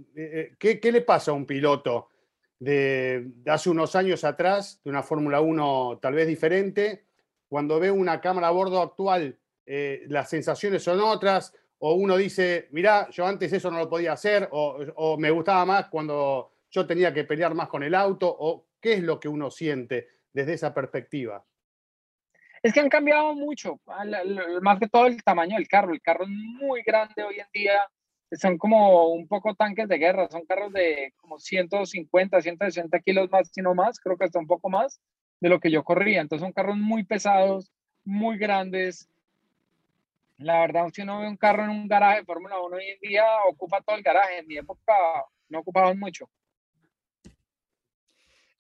¿qué, 0.59 0.81
¿qué, 0.81 0.93
le 0.93 1.03
pasa 1.03 1.33
a 1.33 1.35
un 1.35 1.45
piloto 1.45 2.09
de, 2.59 3.31
hace 3.47 3.69
unos 3.69 3.95
años 3.95 4.25
atrás, 4.25 4.81
de 4.85 4.91
una 4.91 5.03
Fórmula 5.03 5.41
1 5.41 5.99
tal 6.01 6.15
vez 6.15 6.27
diferente, 6.27 7.05
cuando 7.49 7.79
ve 7.79 7.91
una 7.91 8.21
cámara 8.21 8.49
a 8.49 8.53
bordo 8.53 8.81
actual, 8.81 9.39
las 9.67 10.31
sensaciones 10.31 10.83
son 10.83 11.01
otras? 11.01 11.53
o 11.79 11.95
uno 11.95 12.17
dice, 12.17 12.69
mirá, 12.71 13.09
yo 13.11 13.27
antes 13.27 13.53
eso 13.53 13.71
no 13.71 13.79
lo 13.79 13.89
podía 13.89 14.13
hacer, 14.13 14.49
o, 14.51 15.17
me 15.19 15.31
gustaba 15.31 15.65
más 15.65 15.89
cuando 15.89 16.53
yo 16.71 16.87
tenía 16.87 17.13
que 17.13 17.25
pelear 17.25 17.55
más 17.55 17.69
con 17.69 17.83
el 17.83 17.95
auto, 17.95 18.35
o 18.39 18.67
qué 18.81 18.95
es 18.95 19.03
lo 19.03 19.21
que 19.21 19.29
uno 19.29 19.51
siente 19.51 20.09
desde 20.33 20.55
esa 20.55 20.73
perspectiva. 20.73 21.45
Es 22.63 22.73
que 22.73 22.81
han 22.81 22.89
cambiado 22.89 23.35
mucho, 23.35 23.79
más 24.63 24.79
que 24.79 24.89
todo 24.89 25.07
el 25.07 25.23
tamaño 25.23 25.57
del 25.57 25.69
carro. 25.69 25.93
El 25.93 26.01
carro 26.01 26.25
es 26.25 26.31
muy 26.31 26.83
grande 26.83 27.23
hoy 27.23 27.39
en 27.39 27.47
día, 27.53 27.81
son 28.33 28.59
como 28.59 29.13
un 29.13 29.29
poco 29.29 29.55
tanques 29.55 29.87
de 29.89 29.99
guerra, 29.99 30.29
son 30.29 30.45
carros 30.47 30.73
de 30.73 31.13
como 31.17 31.39
150, 31.39 32.41
160 32.41 32.99
kilos 33.01 33.31
más, 33.31 33.51
si 33.53 33.61
no 33.61 33.75
más, 33.75 34.01
creo 34.01 34.17
que 34.17 34.25
hasta 34.25 34.39
un 34.39 34.47
poco 34.47 34.69
más 34.69 35.01
de 35.41 35.49
lo 35.49 35.61
que 35.61 35.71
yo 35.71 35.85
corría. 35.85 36.23
Entonces 36.23 36.45
son 36.45 36.53
carros 36.53 36.77
muy 36.77 37.05
pesados, 37.05 37.71
muy 38.05 38.39
grandes, 38.39 39.09
la 40.39 40.61
verdad, 40.61 40.91
si 40.93 41.03
uno 41.03 41.21
ve 41.21 41.29
un 41.29 41.37
carro 41.37 41.65
en 41.65 41.71
un 41.71 41.89
garaje 41.89 42.21
de 42.21 42.25
Fórmula 42.25 42.61
1 42.61 42.77
hoy 42.77 42.85
en 42.85 43.01
día, 43.01 43.25
ocupa 43.49 43.81
todo 43.81 43.97
el 43.97 44.03
garaje. 44.03 44.39
En 44.39 44.47
mi 44.47 44.57
época 44.59 44.93
no 45.49 45.61
ocupaban 45.61 45.99
mucho. 45.99 46.29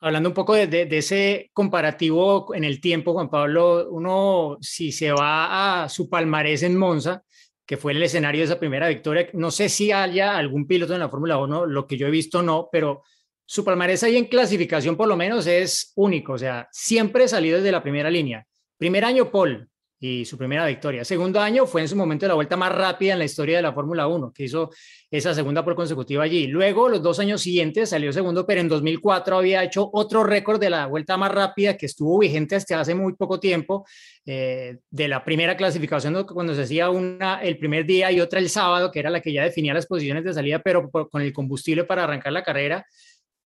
Hablando 0.00 0.28
un 0.28 0.35
poco 0.35 0.54
de, 0.54 0.87
ese 0.90 1.50
comparativo 1.52 2.54
en 2.54 2.64
el 2.64 2.80
tiempo, 2.80 3.12
Juan 3.12 3.30
Pablo, 3.30 3.88
uno 3.90 4.59
si 4.61 4.92
se 4.92 5.11
va 5.11 5.83
a 5.83 5.88
su 5.88 6.09
palmarés 6.09 6.62
en 6.62 6.76
Monza, 6.76 7.25
que 7.64 7.76
fue 7.76 7.92
el 7.92 8.02
escenario 8.02 8.40
de 8.40 8.45
esa 8.45 8.61
primera 8.61 8.88
victoria, 8.88 9.28
no 9.33 9.50
sé 9.50 9.68
si 9.68 9.90
haya 9.92 10.37
algún 10.37 10.66
piloto 10.66 10.92
en 10.92 11.00
la 11.00 11.09
Fórmula 11.09 11.38
1, 11.38 11.66
lo 11.66 11.87
que 11.87 11.97
yo 11.97 12.06
he 12.06 12.11
visto 12.11 12.42
no, 12.42 12.68
pero 12.71 13.02
su 13.47 13.64
palmarés 13.64 14.02
ahí 14.02 14.16
en 14.16 14.26
clasificación 14.26 14.97
por 14.97 15.09
lo 15.09 15.16
menos 15.16 15.47
es 15.47 15.92
único, 15.97 16.35
o 16.35 16.38
sea, 16.38 16.68
siempre 16.71 17.26
salido 17.26 17.56
desde 17.56 17.73
la 17.73 17.83
primera 17.83 18.11
línea. 18.11 18.47
Primer 18.76 19.04
año 19.04 19.30
Paul, 19.30 19.68
y 19.99 20.25
su 20.25 20.37
primera 20.37 20.67
victoria. 20.67 21.05
Segundo 21.05 21.41
año 21.41 21.67
fue 21.67 21.81
en 21.81 21.88
su 21.88 21.97
momento 21.97 22.29
la 22.29 22.35
vuelta 22.35 22.57
más 22.57 22.73
rápida 22.75 23.15
en 23.15 23.19
la 23.19 23.25
historia 23.25 23.57
de 23.57 23.62
la 23.62 23.73
Fórmula 23.73 24.07
1, 24.07 24.33
que 24.33 24.45
hizo 24.45 24.71
esa 25.11 25.33
segunda 25.35 25.65
por 25.65 25.75
consecutiva 25.75 26.25
allí. 26.25 26.47
Luego, 26.49 26.88
los 26.88 27.03
dos 27.03 27.19
años 27.19 27.41
siguientes 27.41 27.91
salió 27.91 28.12
segundo, 28.12 28.47
pero 28.47 28.61
en 28.61 28.69
2004 28.69 29.38
había 29.38 29.65
hecho 29.65 29.88
otro 29.93 30.23
récord 30.23 30.61
de 30.61 30.69
la 30.69 30.87
vuelta 30.87 31.17
más 31.17 31.33
rápida 31.33 31.76
que 31.76 31.87
estuvo 31.87 32.19
vigente 32.19 32.57
hasta 32.57 32.81
hace 32.81 32.95
muy 32.95 33.15
poco 33.15 33.41
tiempo, 33.41 33.87
eh, 34.26 34.79
de 34.91 35.09
la 35.09 35.25
primera 35.25 35.57
clasificación, 35.57 36.25
cuando 36.25 36.55
se 36.55 36.62
hacía 36.62 36.91
una 36.91 37.41
el 37.43 37.57
primer 37.59 37.87
día 37.87 38.12
y 38.12 38.21
otra 38.21 38.38
el 38.38 38.50
sábado, 38.50 38.91
que 38.91 38.99
era 38.99 39.09
la 39.09 39.21
que 39.21 39.33
ya 39.33 39.45
definía 39.45 39.73
las 39.73 39.87
posiciones 39.87 40.25
de 40.25 40.35
salida, 40.35 40.61
pero 40.61 40.91
con 40.91 41.23
el 41.23 41.33
combustible 41.33 41.85
para 41.85 42.05
arrancar 42.05 42.33
la 42.33 42.43
carrera. 42.43 42.85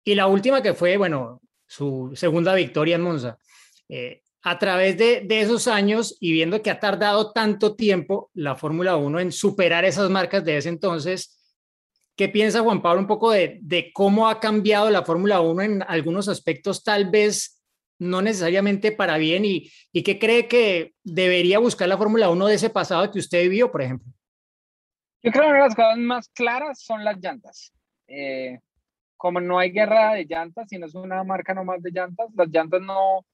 Y 0.02 0.14
la 0.14 0.26
última 0.26 0.62
que 0.62 0.72
fue, 0.72 0.96
bueno, 0.96 1.42
su 1.66 2.12
segunda 2.14 2.54
victoria 2.54 2.96
en 2.96 3.02
Monza. 3.02 3.36
Eh, 3.90 4.22
a 4.50 4.58
través 4.58 4.96
de, 4.96 5.26
esos 5.28 5.68
años 5.68 6.16
y 6.20 6.32
viendo 6.32 6.62
que 6.62 6.70
ha 6.70 6.80
tardado 6.80 7.32
tanto 7.32 7.76
tiempo 7.76 8.30
la 8.32 8.56
Fórmula 8.56 8.96
1 8.96 9.20
en 9.20 9.30
superar 9.30 9.84
esas 9.84 10.08
marcas 10.08 10.42
de 10.42 10.56
ese 10.56 10.70
entonces, 10.70 11.38
¿qué 12.16 12.30
piensa 12.30 12.62
Juan 12.62 12.80
Pablo 12.80 13.02
un 13.02 13.06
poco 13.06 13.30
de, 13.30 13.90
cómo 13.92 14.26
ha 14.26 14.40
cambiado 14.40 14.88
la 14.88 15.04
Fórmula 15.04 15.42
1 15.42 15.62
en 15.62 15.82
algunos 15.82 16.28
aspectos, 16.28 16.82
tal 16.82 17.10
vez 17.10 17.62
no 17.98 18.22
necesariamente 18.22 18.90
para 18.90 19.18
bien, 19.18 19.44
y, 19.44 19.70
y 19.92 20.02
qué 20.02 20.18
cree 20.18 20.48
que 20.48 20.94
debería 21.02 21.58
buscar 21.58 21.86
la 21.86 21.98
Fórmula 21.98 22.30
1 22.30 22.46
de 22.46 22.54
ese 22.54 22.70
pasado 22.70 23.10
que 23.10 23.18
usted 23.18 23.42
vivió, 23.42 23.70
por 23.70 23.82
ejemplo? 23.82 24.10
Yo 25.22 25.30
creo 25.30 25.42
que 25.42 25.48
una 25.50 25.58
de 25.58 25.64
las 25.64 25.74
cosas 25.74 25.98
más 25.98 26.28
claras 26.28 26.80
son 26.80 27.04
las 27.04 27.18
llantas. 27.18 27.72
Eh, 28.06 28.60
como 29.18 29.40
no 29.40 29.58
hay 29.58 29.72
guerra 29.72 30.14
de 30.14 30.24
llantas, 30.24 30.68
sino 30.70 30.86
es 30.86 30.94
una 30.94 31.22
marca 31.24 31.52
nomás 31.52 31.82
de 31.82 31.90
llantas, 31.90 32.28
las 32.34 32.48
llantas 32.48 32.80
no, 32.80 33.26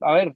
a 0.00 0.12
ver, 0.12 0.34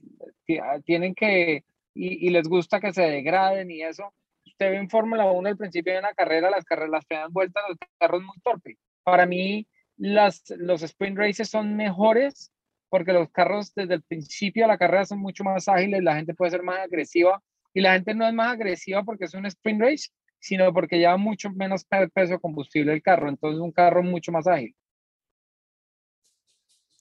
ah, 0.61 0.79
tienen 0.85 1.15
que, 1.15 1.63
y, 1.93 2.29
les 2.29 2.47
gusta 2.47 2.79
que 2.79 2.93
se 2.93 3.03
degraden 3.03 3.71
y 3.71 3.81
eso. 3.83 4.13
Usted 4.45 4.71
ve 4.71 4.77
en 4.77 4.89
Fórmula 4.89 5.25
1 5.31 5.49
al 5.49 5.57
principio 5.57 5.93
de 5.93 5.99
una 5.99 6.13
carrera, 6.13 6.49
las 6.49 6.65
carreras, 6.65 6.91
las 6.91 7.05
primeras 7.05 7.31
vueltas, 7.31 7.63
los 7.67 7.77
carros 7.99 8.23
muy 8.23 8.37
torpe. 8.43 8.77
Para 9.03 9.25
mí, 9.25 9.67
las, 9.97 10.43
los 10.57 10.83
sprint 10.83 11.17
races 11.17 11.49
son 11.49 11.75
mejores 11.75 12.51
porque 12.89 13.13
los 13.13 13.29
carros 13.29 13.73
desde 13.73 13.95
el 13.95 14.03
principio 14.03 14.63
de 14.63 14.67
la 14.67 14.77
carrera 14.77 15.05
son 15.05 15.19
mucho 15.19 15.43
más 15.45 15.67
ágiles, 15.69 16.03
la 16.03 16.15
gente 16.15 16.33
puede 16.33 16.51
ser 16.51 16.61
más 16.61 16.79
agresiva 16.79 17.41
y 17.73 17.79
la 17.79 17.93
gente 17.93 18.13
no 18.13 18.27
es 18.27 18.33
más 18.33 18.53
agresiva 18.53 19.03
porque 19.03 19.25
es 19.25 19.33
un 19.33 19.45
sprint 19.45 19.81
race, 19.81 20.09
sino 20.39 20.73
porque 20.73 20.97
lleva 20.97 21.15
mucho 21.15 21.49
menos 21.51 21.85
peso 21.85 22.33
de 22.33 22.39
combustible 22.39 22.91
el 22.91 23.01
carro, 23.01 23.29
entonces 23.29 23.61
un 23.61 23.71
carro 23.71 24.03
mucho 24.03 24.31
más 24.33 24.45
ágil. 24.45 24.75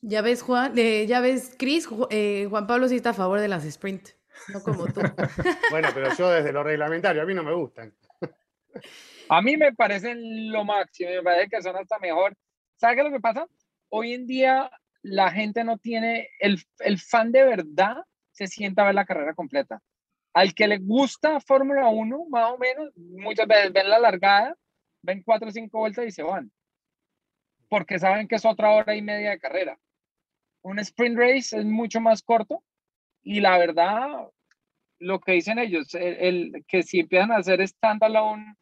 Ya 0.02 0.22
ves, 0.22 0.42
Juan, 0.42 0.78
eh, 0.78 1.06
ya 1.06 1.20
ves, 1.20 1.54
Cris, 1.58 1.86
eh, 2.08 2.46
Juan 2.48 2.66
Pablo 2.66 2.88
sí 2.88 2.96
está 2.96 3.10
a 3.10 3.14
favor 3.14 3.38
de 3.38 3.48
las 3.48 3.66
sprint, 3.66 4.08
no 4.48 4.62
como 4.62 4.86
tú. 4.86 5.00
bueno, 5.70 5.88
pero 5.92 6.14
yo 6.16 6.30
desde 6.30 6.52
lo 6.52 6.62
reglamentario, 6.62 7.20
a 7.20 7.26
mí 7.26 7.34
no 7.34 7.42
me 7.42 7.52
gustan. 7.52 7.94
a 9.28 9.42
mí 9.42 9.58
me 9.58 9.74
parecen 9.74 10.50
lo 10.50 10.64
máximo, 10.64 11.10
me 11.10 11.22
parece 11.22 11.50
que 11.50 11.62
son 11.62 11.76
hasta 11.76 11.98
mejor. 11.98 12.34
¿Sabes 12.76 12.96
qué 12.96 13.00
es 13.02 13.08
lo 13.08 13.12
que 13.12 13.20
pasa? 13.20 13.46
Hoy 13.90 14.14
en 14.14 14.26
día 14.26 14.70
la 15.02 15.30
gente 15.30 15.64
no 15.64 15.76
tiene, 15.76 16.30
el, 16.38 16.62
el 16.78 16.98
fan 16.98 17.30
de 17.30 17.44
verdad 17.44 17.98
se 18.32 18.46
sienta 18.46 18.82
a 18.82 18.86
ver 18.86 18.94
la 18.94 19.04
carrera 19.04 19.34
completa. 19.34 19.82
Al 20.32 20.54
que 20.54 20.66
le 20.66 20.78
gusta 20.78 21.40
Fórmula 21.40 21.88
1, 21.88 22.26
más 22.30 22.52
o 22.52 22.56
menos, 22.56 22.90
muchas 22.96 23.46
veces 23.46 23.70
ven 23.70 23.90
la 23.90 23.98
largada, 23.98 24.56
ven 25.02 25.22
cuatro 25.22 25.48
o 25.48 25.52
cinco 25.52 25.80
vueltas 25.80 26.06
y 26.06 26.10
se 26.10 26.22
van. 26.22 26.50
Porque 27.68 27.98
saben 27.98 28.28
que 28.28 28.36
es 28.36 28.46
otra 28.46 28.70
hora 28.70 28.94
y 28.94 29.02
media 29.02 29.30
de 29.30 29.38
carrera 29.38 29.78
un 30.62 30.78
sprint 30.78 31.18
race 31.18 31.58
es 31.58 31.64
mucho 31.64 32.00
más 32.00 32.22
corto 32.22 32.62
y 33.22 33.40
la 33.40 33.58
verdad, 33.58 34.28
lo 34.98 35.20
que 35.20 35.32
dicen 35.32 35.58
ellos, 35.58 35.94
el, 35.94 36.64
que 36.66 36.82
si 36.82 37.00
empiezan 37.00 37.32
a 37.32 37.36
hacer 37.36 37.66
standalone, 37.66 38.54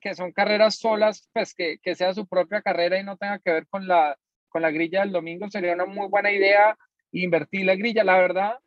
que 0.00 0.14
son 0.14 0.32
carreras 0.32 0.76
solas, 0.76 1.28
pues 1.32 1.54
que, 1.54 1.78
que, 1.82 1.94
sea 1.94 2.14
su 2.14 2.26
propia 2.26 2.62
carrera 2.62 2.98
y 2.98 3.04
no 3.04 3.16
tenga 3.16 3.38
que 3.38 3.52
ver 3.52 3.66
con 3.68 3.86
la, 3.86 4.16
con 4.48 4.62
la 4.62 4.70
grilla 4.70 5.00
del 5.00 5.12
domingo, 5.12 5.48
sería 5.50 5.74
una 5.74 5.86
muy 5.86 6.08
buena 6.08 6.30
idea 6.30 6.76
invertir 7.12 7.66
la 7.66 7.76
grilla. 7.76 8.04
La 8.04 8.18
verdad, 8.18 8.58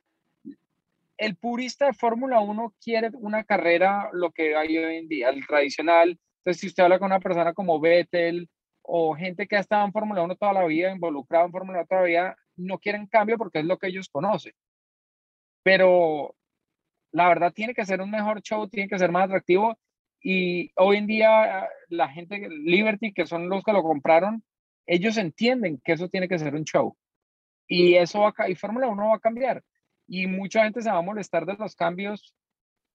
el 1.17 1.36
purista 1.36 1.88
de 1.88 1.93
Fórmula 1.93 2.39
1 2.39 2.74
quiere 2.84 3.10
una 3.13 3.43
carrera, 3.43 4.10
lo 4.13 4.31
que 4.31 4.55
hay 4.55 4.77
hoy 4.77 4.98
en 4.98 5.07
día, 5.07 5.29
el 5.29 5.46
tradicional. 5.46 6.19
Entonces, 6.39 6.62
si 6.62 6.67
usted 6.67 6.84
habla 6.84 7.00
con 7.00 7.07
una 7.07 7.19
persona 7.19 7.53
como 7.53 7.79
Vettel 7.79 8.50
o 8.81 9.15
gente 9.15 9.48
que 9.48 9.57
ha 9.57 9.60
estado 9.60 9.86
en 9.86 9.91
Fórmula 9.91 10.22
1 10.22 10.36
toda 10.36 10.53
la 10.53 10.65
vida, 10.65 10.91
involucrado 10.91 11.46
en 11.46 11.51
Fórmula 11.51 11.79
1 11.79 11.88
todavía, 11.88 12.36
no 12.57 12.79
quieren 12.79 13.07
cambio 13.07 13.37
porque 13.37 13.59
es 13.59 13.65
lo 13.65 13.77
que 13.77 13.87
ellos 13.87 14.09
conocen. 14.09 14.53
Pero 15.63 16.35
la 17.11 17.27
verdad 17.27 17.53
tiene 17.53 17.73
que 17.73 17.85
ser 17.85 18.01
un 18.01 18.11
mejor 18.11 18.41
show, 18.41 18.67
tiene 18.67 18.89
que 18.89 18.99
ser 18.99 19.11
más 19.11 19.25
atractivo. 19.25 19.77
Y 20.21 20.71
hoy 20.75 20.97
en 20.97 21.07
día 21.07 21.69
la 21.89 22.09
gente, 22.09 22.49
Liberty, 22.49 23.13
que 23.13 23.25
son 23.25 23.49
los 23.49 23.63
que 23.63 23.73
lo 23.73 23.83
compraron, 23.83 24.43
ellos 24.85 25.17
entienden 25.17 25.81
que 25.83 25.93
eso 25.93 26.09
tiene 26.09 26.27
que 26.27 26.39
ser 26.39 26.55
un 26.55 26.63
show. 26.63 26.97
Y 27.67 27.95
eso 27.95 28.21
va 28.21 28.33
a, 28.37 28.49
y 28.49 28.55
Fórmula 28.55 28.87
1 28.87 29.09
va 29.09 29.15
a 29.15 29.19
cambiar. 29.19 29.63
Y 30.07 30.27
mucha 30.27 30.63
gente 30.63 30.81
se 30.81 30.89
va 30.89 30.97
a 30.97 31.01
molestar 31.01 31.45
de 31.45 31.55
los 31.55 31.75
cambios. 31.75 32.33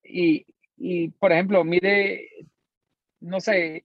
Y, 0.02 0.46
y, 0.76 1.08
por 1.10 1.32
ejemplo, 1.32 1.62
mire, 1.64 2.28
no 3.20 3.40
sé, 3.40 3.84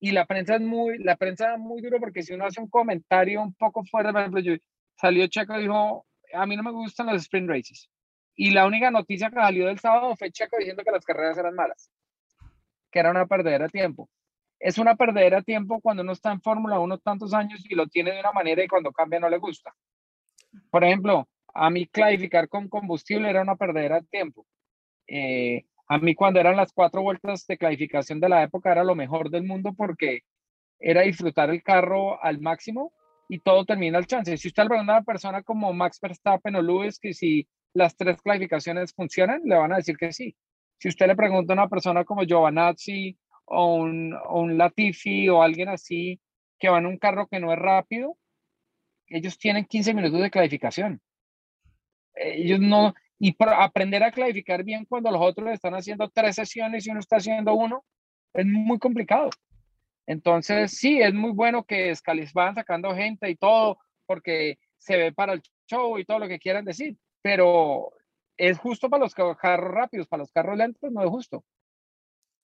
y 0.00 0.12
la 0.12 0.26
prensa 0.26 0.56
es 0.56 0.62
muy, 0.62 0.98
la 0.98 1.16
prensa 1.16 1.54
es 1.54 1.60
muy 1.60 1.82
duro 1.82 2.00
porque 2.00 2.22
si 2.22 2.32
uno 2.32 2.46
hace 2.46 2.60
un 2.60 2.68
comentario 2.68 3.42
un 3.42 3.54
poco 3.54 3.84
fuerte, 3.84 4.12
por 4.12 4.20
ejemplo, 4.20 4.40
yo, 4.40 4.54
salió 5.00 5.26
Checo 5.28 5.58
y 5.58 5.62
dijo, 5.62 6.06
a 6.34 6.46
mí 6.46 6.56
no 6.56 6.62
me 6.62 6.70
gustan 6.70 7.06
los 7.06 7.22
sprint 7.22 7.48
races. 7.48 7.88
Y 8.34 8.50
la 8.50 8.66
única 8.66 8.90
noticia 8.90 9.30
que 9.30 9.36
salió 9.36 9.66
del 9.66 9.78
sábado 9.78 10.14
fue 10.14 10.30
Checo 10.30 10.56
diciendo 10.58 10.82
que 10.84 10.90
las 10.90 11.04
carreras 11.04 11.38
eran 11.38 11.54
malas, 11.54 11.90
que 12.90 12.98
era 12.98 13.10
una 13.10 13.26
perdedera 13.26 13.64
de 13.64 13.70
tiempo. 13.70 14.10
Es 14.58 14.76
una 14.76 14.96
perdedera 14.96 15.38
de 15.38 15.44
tiempo 15.44 15.80
cuando 15.80 16.02
uno 16.02 16.12
está 16.12 16.32
en 16.32 16.42
Fórmula 16.42 16.78
1 16.78 16.98
tantos 16.98 17.32
años 17.32 17.64
y 17.68 17.74
lo 17.74 17.86
tiene 17.86 18.12
de 18.12 18.20
una 18.20 18.32
manera 18.32 18.62
y 18.62 18.68
cuando 18.68 18.92
cambia 18.92 19.18
no 19.18 19.30
le 19.30 19.38
gusta. 19.38 19.74
Por 20.70 20.84
ejemplo, 20.84 21.26
a 21.54 21.70
mí 21.70 21.86
clarificar 21.86 22.48
con 22.48 22.68
combustible 22.68 23.30
era 23.30 23.40
una 23.40 23.56
perdedera 23.56 24.00
de 24.00 24.06
tiempo. 24.06 24.46
Eh, 25.06 25.64
a 25.88 25.98
mí 25.98 26.14
cuando 26.14 26.40
eran 26.40 26.56
las 26.56 26.72
cuatro 26.72 27.02
vueltas 27.02 27.46
de 27.46 27.56
clasificación 27.56 28.20
de 28.20 28.28
la 28.28 28.42
época 28.42 28.70
era 28.70 28.84
lo 28.84 28.94
mejor 28.94 29.30
del 29.30 29.44
mundo 29.44 29.72
porque 29.72 30.20
era 30.78 31.02
disfrutar 31.02 31.50
el 31.50 31.62
carro 31.62 32.22
al 32.22 32.40
máximo 32.40 32.92
y 33.32 33.38
todo 33.38 33.64
termina 33.64 33.96
al 33.96 34.08
chance. 34.08 34.36
Si 34.36 34.48
usted 34.48 34.64
le 34.64 34.70
pregunta 34.70 34.92
a 34.92 34.96
una 34.96 35.04
persona 35.04 35.42
como 35.44 35.72
Max 35.72 36.00
Verstappen 36.02 36.56
o 36.56 36.62
Lewis 36.62 36.98
que 36.98 37.14
si 37.14 37.46
las 37.72 37.96
tres 37.96 38.20
clasificaciones 38.20 38.92
funcionan, 38.92 39.42
le 39.44 39.56
van 39.56 39.72
a 39.72 39.76
decir 39.76 39.96
que 39.96 40.12
sí. 40.12 40.34
Si 40.78 40.88
usted 40.88 41.06
le 41.06 41.14
pregunta 41.14 41.52
a 41.52 41.54
una 41.54 41.68
persona 41.68 42.04
como 42.04 42.24
Giovanazzi 42.24 43.16
o 43.44 43.76
un, 43.76 44.14
o 44.14 44.40
un 44.40 44.58
Latifi 44.58 45.28
o 45.28 45.44
alguien 45.44 45.68
así 45.68 46.20
que 46.58 46.68
va 46.68 46.78
en 46.78 46.86
un 46.86 46.98
carro 46.98 47.28
que 47.28 47.38
no 47.38 47.52
es 47.52 47.58
rápido, 47.60 48.18
ellos 49.06 49.38
tienen 49.38 49.64
15 49.64 49.94
minutos 49.94 50.20
de 50.20 50.30
clasificación. 50.30 51.00
Ellos 52.16 52.58
no, 52.58 52.94
y 53.20 53.36
aprender 53.38 54.02
a 54.02 54.10
clasificar 54.10 54.64
bien 54.64 54.86
cuando 54.86 55.12
los 55.12 55.20
otros 55.22 55.50
están 55.50 55.74
haciendo 55.74 56.08
tres 56.08 56.34
sesiones 56.34 56.84
y 56.84 56.90
uno 56.90 56.98
está 56.98 57.18
haciendo 57.18 57.54
uno, 57.54 57.84
es 58.34 58.44
muy 58.44 58.80
complicado. 58.80 59.30
Entonces, 60.10 60.72
sí, 60.72 61.00
es 61.00 61.14
muy 61.14 61.30
bueno 61.30 61.62
que 61.62 61.94
van 62.34 62.56
sacando 62.56 62.92
gente 62.96 63.30
y 63.30 63.36
todo, 63.36 63.78
porque 64.06 64.58
se 64.76 64.96
ve 64.96 65.12
para 65.12 65.34
el 65.34 65.42
show 65.68 65.96
y 65.98 66.04
todo 66.04 66.18
lo 66.18 66.26
que 66.26 66.40
quieran 66.40 66.64
decir, 66.64 66.96
pero 67.22 67.92
es 68.36 68.58
justo 68.58 68.90
para 68.90 69.04
los 69.04 69.14
carros 69.14 69.36
rápidos, 69.70 70.08
para 70.08 70.24
los 70.24 70.32
carros 70.32 70.56
lentos 70.56 70.90
no 70.90 71.04
es 71.04 71.10
justo. 71.10 71.44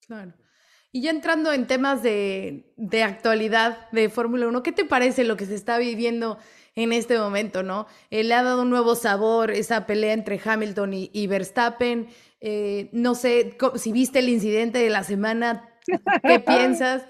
Claro. 0.06 0.32
Y 0.92 1.02
ya 1.02 1.10
entrando 1.10 1.52
en 1.52 1.66
temas 1.66 2.04
de, 2.04 2.72
de 2.76 3.02
actualidad 3.02 3.90
de 3.90 4.10
Fórmula 4.10 4.46
1, 4.46 4.62
¿qué 4.62 4.70
te 4.70 4.84
parece 4.84 5.24
lo 5.24 5.36
que 5.36 5.46
se 5.46 5.56
está 5.56 5.76
viviendo 5.78 6.38
en 6.76 6.92
este 6.92 7.18
momento, 7.18 7.64
¿no? 7.64 7.88
Eh, 8.10 8.22
le 8.22 8.34
ha 8.34 8.44
dado 8.44 8.62
un 8.62 8.70
nuevo 8.70 8.94
sabor 8.94 9.50
esa 9.50 9.86
pelea 9.86 10.12
entre 10.12 10.40
Hamilton 10.42 10.92
y, 10.94 11.26
Verstappen. 11.26 12.06
Eh, 12.40 12.90
no 12.92 13.16
sé 13.16 13.58
si 13.74 13.90
viste 13.90 14.20
el 14.20 14.28
incidente 14.28 14.78
de 14.78 14.90
la 14.90 15.02
semana, 15.02 15.68
¿qué 16.22 16.38
piensas? 16.46 17.02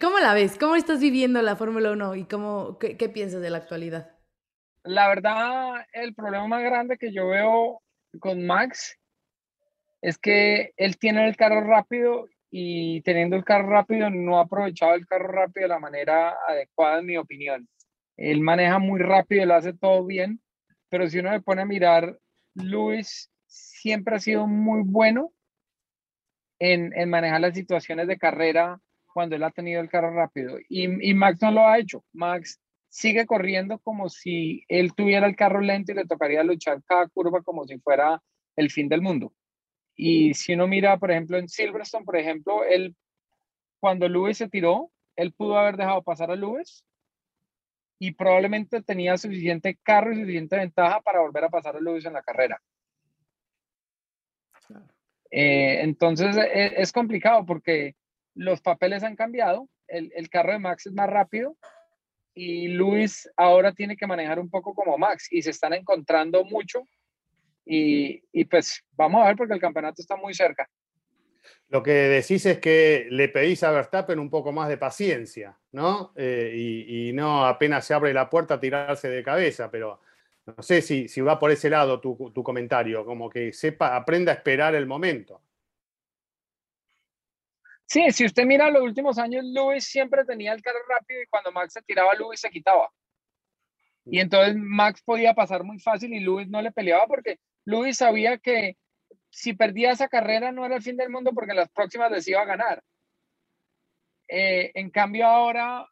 ¿Cómo 0.00 0.20
la 0.20 0.34
ves? 0.34 0.56
¿Cómo 0.56 0.76
estás 0.76 1.00
viviendo 1.00 1.42
la 1.42 1.56
Fórmula 1.56 1.90
1 1.90 2.14
y 2.14 2.24
cómo, 2.26 2.78
qué, 2.78 2.96
qué 2.96 3.08
piensas 3.08 3.42
de 3.42 3.50
la 3.50 3.58
actualidad? 3.58 4.14
La 4.84 5.08
verdad, 5.08 5.84
el 5.92 6.14
problema 6.14 6.46
más 6.46 6.62
grande 6.62 6.96
que 6.96 7.12
yo 7.12 7.28
veo 7.28 7.82
con 8.20 8.46
Max 8.46 8.96
es 10.00 10.16
que 10.16 10.72
él 10.76 10.96
tiene 10.98 11.26
el 11.26 11.36
carro 11.36 11.62
rápido 11.62 12.28
y 12.50 13.00
teniendo 13.02 13.34
el 13.34 13.44
carro 13.44 13.68
rápido 13.68 14.10
no 14.10 14.38
ha 14.38 14.42
aprovechado 14.42 14.94
el 14.94 15.08
carro 15.08 15.26
rápido 15.26 15.64
de 15.64 15.74
la 15.74 15.80
manera 15.80 16.36
adecuada, 16.46 17.00
en 17.00 17.06
mi 17.06 17.16
opinión. 17.16 17.68
Él 18.16 18.42
maneja 18.42 18.78
muy 18.78 19.00
rápido, 19.00 19.44
lo 19.44 19.54
hace 19.54 19.72
todo 19.72 20.06
bien, 20.06 20.40
pero 20.88 21.08
si 21.08 21.18
uno 21.18 21.30
me 21.30 21.42
pone 21.42 21.62
a 21.62 21.66
mirar, 21.66 22.16
Luis 22.54 23.28
siempre 23.46 24.14
ha 24.14 24.20
sido 24.20 24.46
muy 24.46 24.82
bueno 24.84 25.32
en, 26.60 26.92
manejar 27.10 27.40
las 27.40 27.54
situaciones 27.54 28.06
de 28.06 28.18
carrera 28.18 28.80
cuando 29.14 29.36
él 29.36 29.44
ha 29.44 29.50
tenido 29.50 29.80
el 29.80 29.88
carro 29.88 30.12
rápido. 30.12 30.58
Y, 30.68 31.10
y, 31.10 31.14
Max 31.14 31.40
no 31.40 31.52
lo 31.52 31.66
ha 31.66 31.78
hecho. 31.78 32.04
Max 32.12 32.60
sigue 32.90 33.24
corriendo 33.24 33.78
como 33.78 34.10
si 34.10 34.64
él 34.68 34.92
tuviera 34.94 35.26
el 35.26 35.36
carro 35.36 35.60
lento 35.60 35.92
y 35.92 35.94
le 35.94 36.04
tocaría 36.04 36.44
luchar 36.44 36.82
cada 36.84 37.08
curva 37.08 37.42
como 37.42 37.66
si 37.66 37.78
fuera 37.78 38.20
el 38.56 38.70
fin 38.70 38.88
del 38.88 39.00
mundo. 39.00 39.32
Y 39.96 40.34
si 40.34 40.54
uno 40.54 40.66
mira, 40.66 40.98
por 40.98 41.10
ejemplo, 41.10 41.38
en 41.38 41.48
Silverstone, 41.48 42.04
por 42.04 42.16
ejemplo, 42.16 42.64
él, 42.64 42.94
cuando 43.80 44.08
Lewis 44.08 44.38
se 44.38 44.48
tiró, 44.48 44.90
él 45.16 45.32
pudo 45.32 45.58
haber 45.58 45.76
dejado 45.76 46.02
pasar 46.02 46.30
a 46.30 46.36
Lewis 46.36 46.84
y 48.00 48.12
probablemente 48.12 48.82
tenía 48.82 49.16
suficiente 49.16 49.78
carro 49.82 50.12
y 50.12 50.16
suficiente 50.16 50.56
ventaja 50.56 51.00
para 51.00 51.20
volver 51.20 51.44
a 51.44 51.48
pasar 51.48 51.76
a 51.76 51.80
Lewis 51.80 52.04
en 52.04 52.14
la 52.14 52.22
carrera. 52.22 52.60
Eh, 55.30 55.80
entonces 55.82 56.36
e, 56.36 56.80
es, 56.80 56.92
complicado 56.92 57.44
porque 57.44 57.96
los 58.34 58.60
papeles 58.60 59.02
han 59.02 59.16
cambiado, 59.16 59.68
el, 59.86 60.12
el, 60.14 60.28
carro 60.28 60.52
de 60.52 60.58
Max 60.58 60.86
es 60.86 60.92
más 60.92 61.08
rápido 61.08 61.56
y 62.34 62.68
Lewis 62.68 63.30
ahora 63.36 63.72
tiene 63.72 63.96
que 63.96 64.06
manejar 64.06 64.38
un 64.38 64.50
poco 64.50 64.74
como 64.74 64.98
Max 64.98 65.28
y 65.30 65.42
se 65.42 65.50
están 65.50 65.72
encontrando 65.72 66.44
mucho 66.44 66.82
y, 67.64 68.22
y 68.32 68.44
pues 68.44 68.84
vamos 68.92 69.22
a 69.22 69.26
ver 69.26 69.36
porque 69.36 69.54
el 69.54 69.60
campeonato 69.60 70.02
está 70.02 70.16
muy 70.16 70.34
cerca. 70.34 70.68
Lo 71.68 71.82
que 71.82 71.92
decís 71.92 72.44
es 72.46 72.58
que 72.58 73.06
le 73.10 73.28
pedís 73.28 73.62
a 73.62 73.70
Verstappen 73.70 74.18
un 74.18 74.30
poco 74.30 74.52
más 74.52 74.68
de 74.68 74.76
paciencia, 74.76 75.58
¿no? 75.72 76.12
Eh, 76.16 76.52
y, 76.88 77.12
no 77.12 77.44
apenas 77.44 77.86
se 77.86 77.94
abre 77.94 78.12
la 78.12 78.30
puerta 78.30 78.60
tirarse 78.60 79.08
de 79.08 79.22
cabeza, 79.22 79.70
pero 79.70 80.00
no 80.46 80.62
sé 80.62 80.82
si, 80.82 81.08
si 81.08 81.20
va 81.20 81.38
por 81.38 81.50
ese 81.50 81.70
lado 81.70 82.00
tu, 82.00 82.32
tu, 82.34 82.42
comentario, 82.42 83.04
como 83.04 83.28
que 83.30 83.52
sepa, 83.52 83.96
aprenda 83.96 84.32
a 84.32 84.36
esperar 84.36 84.74
el 84.74 84.86
momento. 84.86 85.40
Sí, 87.86 88.10
si 88.12 88.24
usted 88.24 88.44
mira 88.46 88.70
los 88.70 88.82
últimos 88.82 89.18
años, 89.18 89.44
Lewis 89.44 89.84
siempre 89.84 90.24
tenía 90.24 90.52
el 90.52 90.62
carro 90.62 90.78
rápido 90.88 91.22
y 91.22 91.26
cuando 91.26 91.52
Max 91.52 91.74
se 91.74 91.82
tiraba, 91.82 92.14
Lewis 92.14 92.40
se 92.40 92.50
quitaba. 92.50 92.90
Y 94.06 94.20
entonces 94.20 94.56
Max 94.56 95.02
podía 95.02 95.34
pasar 95.34 95.64
muy 95.64 95.78
fácil 95.78 96.12
y 96.12 96.20
Lewis 96.20 96.48
no 96.48 96.60
le 96.60 96.72
peleaba 96.72 97.06
porque 97.06 97.38
Lewis 97.64 97.98
sabía 97.98 98.38
que 98.38 98.76
si 99.30 99.54
perdía 99.54 99.92
esa 99.92 100.08
carrera 100.08 100.52
no 100.52 100.64
era 100.64 100.76
el 100.76 100.82
fin 100.82 100.96
del 100.96 101.10
mundo 101.10 101.32
porque 101.34 101.54
las 101.54 101.70
próximas 101.70 102.10
les 102.10 102.26
iba 102.28 102.40
a 102.42 102.46
ganar. 102.46 102.82
Eh, 104.28 104.72
en 104.74 104.90
cambio 104.90 105.26
ahora, 105.26 105.86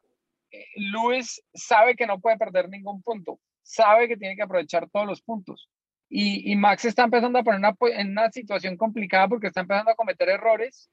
eh, 0.51 0.65
Luis 0.75 1.43
sabe 1.53 1.95
que 1.95 2.07
no 2.07 2.19
puede 2.19 2.37
perder 2.37 2.69
ningún 2.69 3.01
punto, 3.01 3.39
sabe 3.61 4.07
que 4.07 4.17
tiene 4.17 4.35
que 4.35 4.43
aprovechar 4.43 4.89
todos 4.89 5.07
los 5.07 5.21
puntos. 5.21 5.69
Y, 6.15 6.55
Max 6.55 6.85
está 6.85 7.05
empezando 7.05 7.39
a 7.39 7.43
poner 7.43 7.73
en 7.97 8.11
una 8.11 8.31
situación 8.31 8.77
complicada 8.77 9.27
porque 9.27 9.47
está 9.47 9.61
empezando 9.61 9.89
a 9.89 9.95
cometer 9.95 10.29
errores 10.29 10.91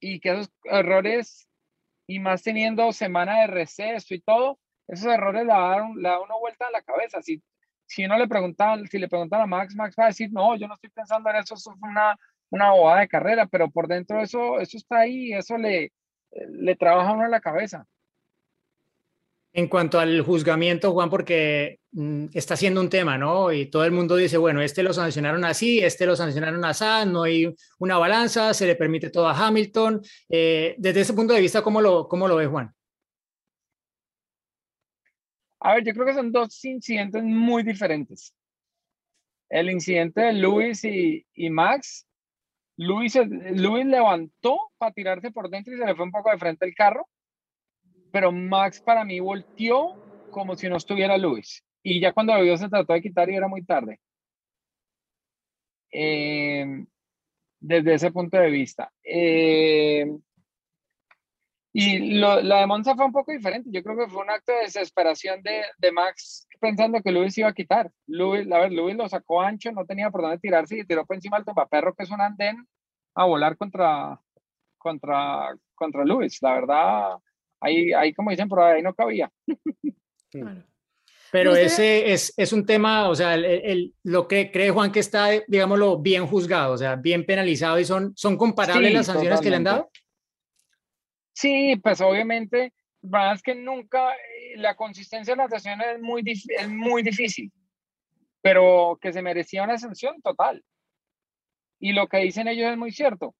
y 0.00 0.20
que 0.20 0.32
esos 0.32 0.50
errores, 0.64 1.48
y 2.06 2.18
más 2.20 2.42
teniendo 2.42 2.92
semana 2.92 3.40
de 3.40 3.46
receso 3.48 4.14
y 4.14 4.20
todo, 4.20 4.58
esos 4.88 5.06
errores 5.06 5.44
le 5.46 5.52
dan, 5.52 5.94
le 5.96 6.08
da 6.08 6.20
una 6.20 6.36
vuelta 6.36 6.66
a 6.68 6.70
la 6.70 6.82
cabeza. 6.82 7.22
Si 7.22 7.42
si 7.86 8.04
uno 8.04 8.18
le 8.18 8.28
preguntan, 8.28 8.86
si 8.86 8.98
le 8.98 9.08
preguntan 9.08 9.40
a 9.40 9.46
Max, 9.46 9.74
Max 9.74 9.94
va 9.98 10.04
a 10.04 10.08
decir, 10.08 10.30
no, 10.32 10.56
yo 10.56 10.66
no 10.68 10.74
estoy 10.74 10.90
pensando 10.90 11.30
en 11.30 11.36
eso, 11.36 11.54
eso 11.54 11.74
fue 11.78 11.88
una, 11.88 12.16
una 12.50 12.72
bobada 12.72 13.00
de 13.00 13.08
carrera, 13.08 13.46
pero 13.46 13.70
por 13.70 13.86
dentro 13.86 14.20
eso, 14.20 14.60
eso 14.60 14.76
está 14.76 15.00
ahí, 15.00 15.32
eso 15.32 15.56
le, 15.56 15.92
le 16.32 16.76
trabaja 16.76 17.10
a 17.10 17.12
uno 17.12 17.24
en 17.24 17.30
la 17.30 17.40
cabeza. 17.40 17.86
En 19.56 19.68
cuanto 19.68 19.98
al 19.98 20.20
juzgamiento, 20.20 20.92
Juan, 20.92 21.08
porque 21.08 21.80
mm, 21.92 22.26
está 22.34 22.56
siendo 22.56 22.78
un 22.78 22.90
tema, 22.90 23.16
¿no? 23.16 23.50
Y 23.50 23.70
todo 23.70 23.86
el 23.86 23.90
mundo 23.90 24.14
dice, 24.14 24.36
bueno, 24.36 24.60
este 24.60 24.82
lo 24.82 24.92
sancionaron 24.92 25.46
así, 25.46 25.78
este 25.78 26.04
lo 26.04 26.14
sancionaron 26.14 26.62
así, 26.62 26.84
no 27.06 27.22
hay 27.22 27.54
una 27.78 27.96
balanza, 27.96 28.52
se 28.52 28.66
le 28.66 28.76
permite 28.76 29.08
todo 29.08 29.26
a 29.26 29.46
Hamilton. 29.46 30.02
Eh, 30.28 30.74
desde 30.76 31.00
ese 31.00 31.14
punto 31.14 31.32
de 31.32 31.40
vista, 31.40 31.62
¿cómo 31.62 31.80
lo, 31.80 32.06
cómo 32.06 32.28
lo 32.28 32.36
ve 32.36 32.46
Juan? 32.48 32.70
A 35.60 35.76
ver, 35.76 35.84
yo 35.84 35.94
creo 35.94 36.04
que 36.04 36.12
son 36.12 36.30
dos 36.30 36.62
incidentes 36.66 37.22
muy 37.22 37.62
diferentes. 37.62 38.34
El 39.48 39.70
incidente 39.70 40.20
de 40.20 40.32
Luis 40.34 40.84
y, 40.84 41.24
Max. 41.48 42.06
Luis, 42.76 43.18
Luis 43.54 43.86
levantó 43.86 44.58
para 44.76 44.92
tirarse 44.92 45.30
por 45.30 45.48
dentro 45.48 45.72
y 45.72 45.78
se 45.78 45.86
le 45.86 45.94
fue 45.94 46.04
un 46.04 46.12
poco 46.12 46.30
de 46.30 46.36
frente 46.36 46.66
el 46.66 46.74
carro. 46.74 47.08
Pero 48.12 48.32
Max 48.32 48.80
para 48.80 49.04
mí 49.04 49.20
volteó 49.20 49.94
como 50.30 50.56
si 50.56 50.68
no 50.68 50.76
estuviera 50.76 51.16
Luis. 51.16 51.64
Y 51.82 52.00
ya 52.00 52.12
cuando 52.12 52.34
lo 52.34 52.42
vio 52.42 52.56
se 52.56 52.68
trató 52.68 52.92
de 52.92 53.02
quitar 53.02 53.30
y 53.30 53.36
era 53.36 53.48
muy 53.48 53.64
tarde. 53.64 54.00
Eh, 55.92 56.84
desde 57.60 57.94
ese 57.94 58.10
punto 58.10 58.36
de 58.36 58.50
vista. 58.50 58.92
Eh, 59.02 60.06
y 61.78 62.18
la 62.18 62.60
de 62.60 62.66
Monza 62.66 62.94
fue 62.94 63.04
un 63.04 63.12
poco 63.12 63.32
diferente. 63.32 63.68
Yo 63.70 63.82
creo 63.82 63.98
que 63.98 64.08
fue 64.08 64.22
un 64.22 64.30
acto 64.30 64.50
de 64.52 64.60
desesperación 64.60 65.42
de, 65.42 65.92
Max 65.92 66.48
pensando 66.58 67.02
que 67.02 67.12
Luis 67.12 67.36
iba 67.36 67.48
a 67.48 67.52
quitar. 67.52 67.92
Luis, 68.06 68.50
a 68.50 68.60
ver, 68.60 68.72
Luis 68.72 68.96
lo 68.96 69.06
sacó 69.10 69.42
ancho, 69.42 69.70
no 69.72 69.84
tenía 69.84 70.10
por 70.10 70.22
dónde 70.22 70.38
tirarse 70.38 70.78
y 70.78 70.86
tiró 70.86 71.04
por 71.04 71.16
encima 71.16 71.36
del 71.36 71.44
topaperro, 71.44 71.94
que 71.94 72.04
es 72.04 72.10
un 72.10 72.22
andén, 72.22 72.66
a 73.14 73.26
volar 73.26 73.58
contra, 73.58 74.18
contra, 74.78 75.54
contra 75.74 76.04
Luis. 76.06 76.40
La 76.40 76.54
verdad, 76.54 77.18
ahí, 77.60 77.92
ahí 77.92 78.12
como 78.12 78.30
dicen 78.30 78.48
por 78.48 78.60
ahí, 78.60 78.82
no 78.82 78.94
cabía. 78.94 79.30
Pero 81.32 81.56
ese 81.56 82.12
es, 82.12 82.32
es, 82.36 82.52
un 82.52 82.64
tema, 82.64 83.08
o 83.08 83.14
sea, 83.14 83.34
el, 83.34 83.94
lo 84.04 84.28
que 84.28 84.50
cree 84.50 84.70
Juan 84.70 84.92
que 84.92 85.00
está, 85.00 85.28
digámoslo, 85.46 85.98
bien 85.98 86.26
juzgado, 86.26 86.74
o 86.74 86.78
sea, 86.78 86.96
bien 86.96 87.26
penalizado 87.26 87.78
y 87.78 87.84
son, 87.84 88.12
son 88.16 88.36
comparables 88.36 88.92
las 88.92 89.06
sanciones 89.06 89.40
que 89.40 89.50
le 89.50 89.56
han 89.56 89.64
dado. 89.64 89.90
Sí, 91.32 91.76
pues 91.82 92.00
obviamente, 92.00 92.72
más 93.02 93.42
que 93.42 93.54
nunca, 93.54 94.14
eh, 94.14 94.56
la 94.56 94.76
consistencia 94.76 95.34
de 95.34 95.36
la 95.36 95.44
natación 95.44 95.80
es 95.82 96.00
muy, 96.00 96.22
es 96.24 96.68
muy 96.68 97.02
difícil, 97.02 97.52
pero 98.40 98.98
que 99.00 99.12
se 99.12 99.20
merecía 99.20 99.64
una 99.64 99.78
sanción 99.78 100.22
total. 100.22 100.64
Y 101.78 101.92
lo 101.92 102.08
que 102.08 102.18
dicen 102.18 102.48
ellos 102.48 102.70
es 102.70 102.78
muy 102.78 102.92
cierto. 102.92 103.34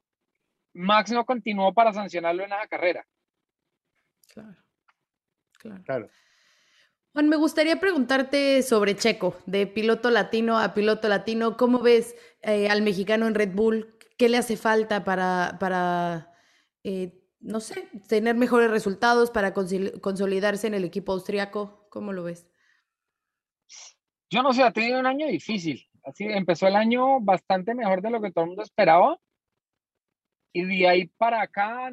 Max 0.74 1.10
no 1.10 1.24
continuó 1.24 1.72
para 1.72 1.94
sancionarlo 1.94 2.44
en 2.44 2.52
esa 2.52 2.66
carrera. 2.66 3.06
Claro, 4.32 4.56
claro. 5.84 6.08
Juan, 7.12 7.28
me 7.28 7.36
gustaría 7.36 7.80
preguntarte 7.80 8.62
sobre 8.62 8.94
Checo, 8.94 9.36
de 9.46 9.66
piloto 9.66 10.10
latino 10.10 10.58
a 10.58 10.74
piloto 10.74 11.08
latino. 11.08 11.56
¿Cómo 11.56 11.80
ves 11.80 12.14
eh, 12.42 12.68
al 12.68 12.82
mexicano 12.82 13.26
en 13.26 13.34
Red 13.34 13.54
Bull? 13.54 13.96
¿Qué 14.18 14.28
le 14.28 14.36
hace 14.36 14.56
falta 14.56 15.02
para, 15.02 15.56
para 15.58 16.34
eh, 16.84 17.18
no 17.40 17.60
sé, 17.60 17.88
tener 18.08 18.36
mejores 18.36 18.70
resultados 18.70 19.30
para 19.30 19.54
consolidarse 19.54 20.66
en 20.66 20.74
el 20.74 20.84
equipo 20.84 21.12
austriaco? 21.12 21.86
¿Cómo 21.90 22.12
lo 22.12 22.24
ves? 22.24 22.46
Yo 24.28 24.42
no 24.42 24.52
sé, 24.52 24.62
ha 24.62 24.72
tenido 24.72 25.00
un 25.00 25.06
año 25.06 25.26
difícil. 25.26 25.88
Así 26.04 26.24
empezó 26.24 26.66
el 26.66 26.76
año 26.76 27.20
bastante 27.20 27.74
mejor 27.74 28.02
de 28.02 28.10
lo 28.10 28.20
que 28.20 28.30
todo 28.30 28.44
el 28.44 28.48
mundo 28.48 28.62
esperaba. 28.62 29.18
Y 30.56 30.64
de 30.64 30.88
ahí 30.88 31.06
para 31.18 31.42
acá 31.42 31.90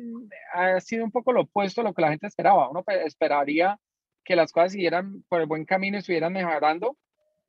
ha 0.54 0.80
sido 0.80 1.04
un 1.04 1.12
poco 1.12 1.34
lo 1.34 1.42
opuesto 1.42 1.82
a 1.82 1.84
lo 1.84 1.94
que 1.94 2.02
la 2.02 2.12
gente 2.12 2.28
esperaba. 2.28 2.70
Uno 2.70 2.82
esperaría 2.88 3.78
que 4.24 4.38
las 4.38 4.54
cosas 4.54 4.72
siguieran 4.72 5.26
por 5.28 5.42
el 5.42 5.48
buen 5.48 5.66
camino 5.66 5.98
y 5.98 6.00
estuvieran 6.00 6.32
mejorando, 6.32 6.98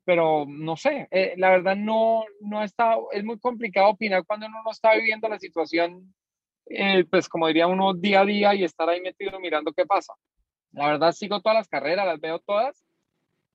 pero 0.03 0.45
no 0.45 0.75
sé, 0.75 1.07
eh, 1.11 1.33
la 1.37 1.51
verdad 1.51 1.77
no, 1.77 2.25
no 2.41 2.61
está, 2.63 2.97
es 3.13 3.23
muy 3.23 3.39
complicado 3.39 3.87
opinar 3.91 4.25
cuando 4.25 4.47
uno 4.47 4.61
no 4.61 4.71
está 4.71 4.93
viviendo 4.93 5.29
la 5.29 5.39
situación 5.39 6.13
eh, 6.65 7.05
pues 7.09 7.29
como 7.29 7.47
diría 7.47 7.67
uno, 7.67 7.93
día 7.93 8.19
a 8.21 8.25
día 8.25 8.53
y 8.53 8.65
estar 8.65 8.89
ahí 8.89 8.99
metido 8.99 9.39
mirando 9.39 9.71
qué 9.71 9.85
pasa. 9.85 10.13
La 10.73 10.87
verdad 10.87 11.13
sigo 11.13 11.39
todas 11.39 11.59
las 11.59 11.69
carreras, 11.69 12.05
las 12.05 12.19
veo 12.19 12.39
todas 12.39 12.83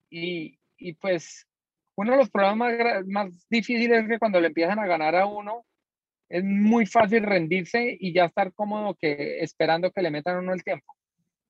y, 0.08 0.58
y 0.78 0.94
pues 0.94 1.46
uno 1.94 2.12
de 2.12 2.16
los 2.16 2.30
problemas 2.30 2.78
más, 2.78 3.06
más 3.06 3.48
difíciles 3.50 4.04
es 4.04 4.08
que 4.08 4.18
cuando 4.18 4.40
le 4.40 4.46
empiezan 4.46 4.78
a 4.78 4.86
ganar 4.86 5.14
a 5.14 5.26
uno, 5.26 5.66
es 6.30 6.44
muy 6.44 6.86
fácil 6.86 7.24
rendirse 7.24 7.96
y 7.98 8.14
ya 8.14 8.26
estar 8.26 8.54
cómodo 8.54 8.94
que 8.94 9.40
esperando 9.40 9.90
que 9.90 10.00
le 10.00 10.10
metan 10.10 10.38
uno 10.38 10.54
el 10.54 10.62
tiempo. 10.62 10.94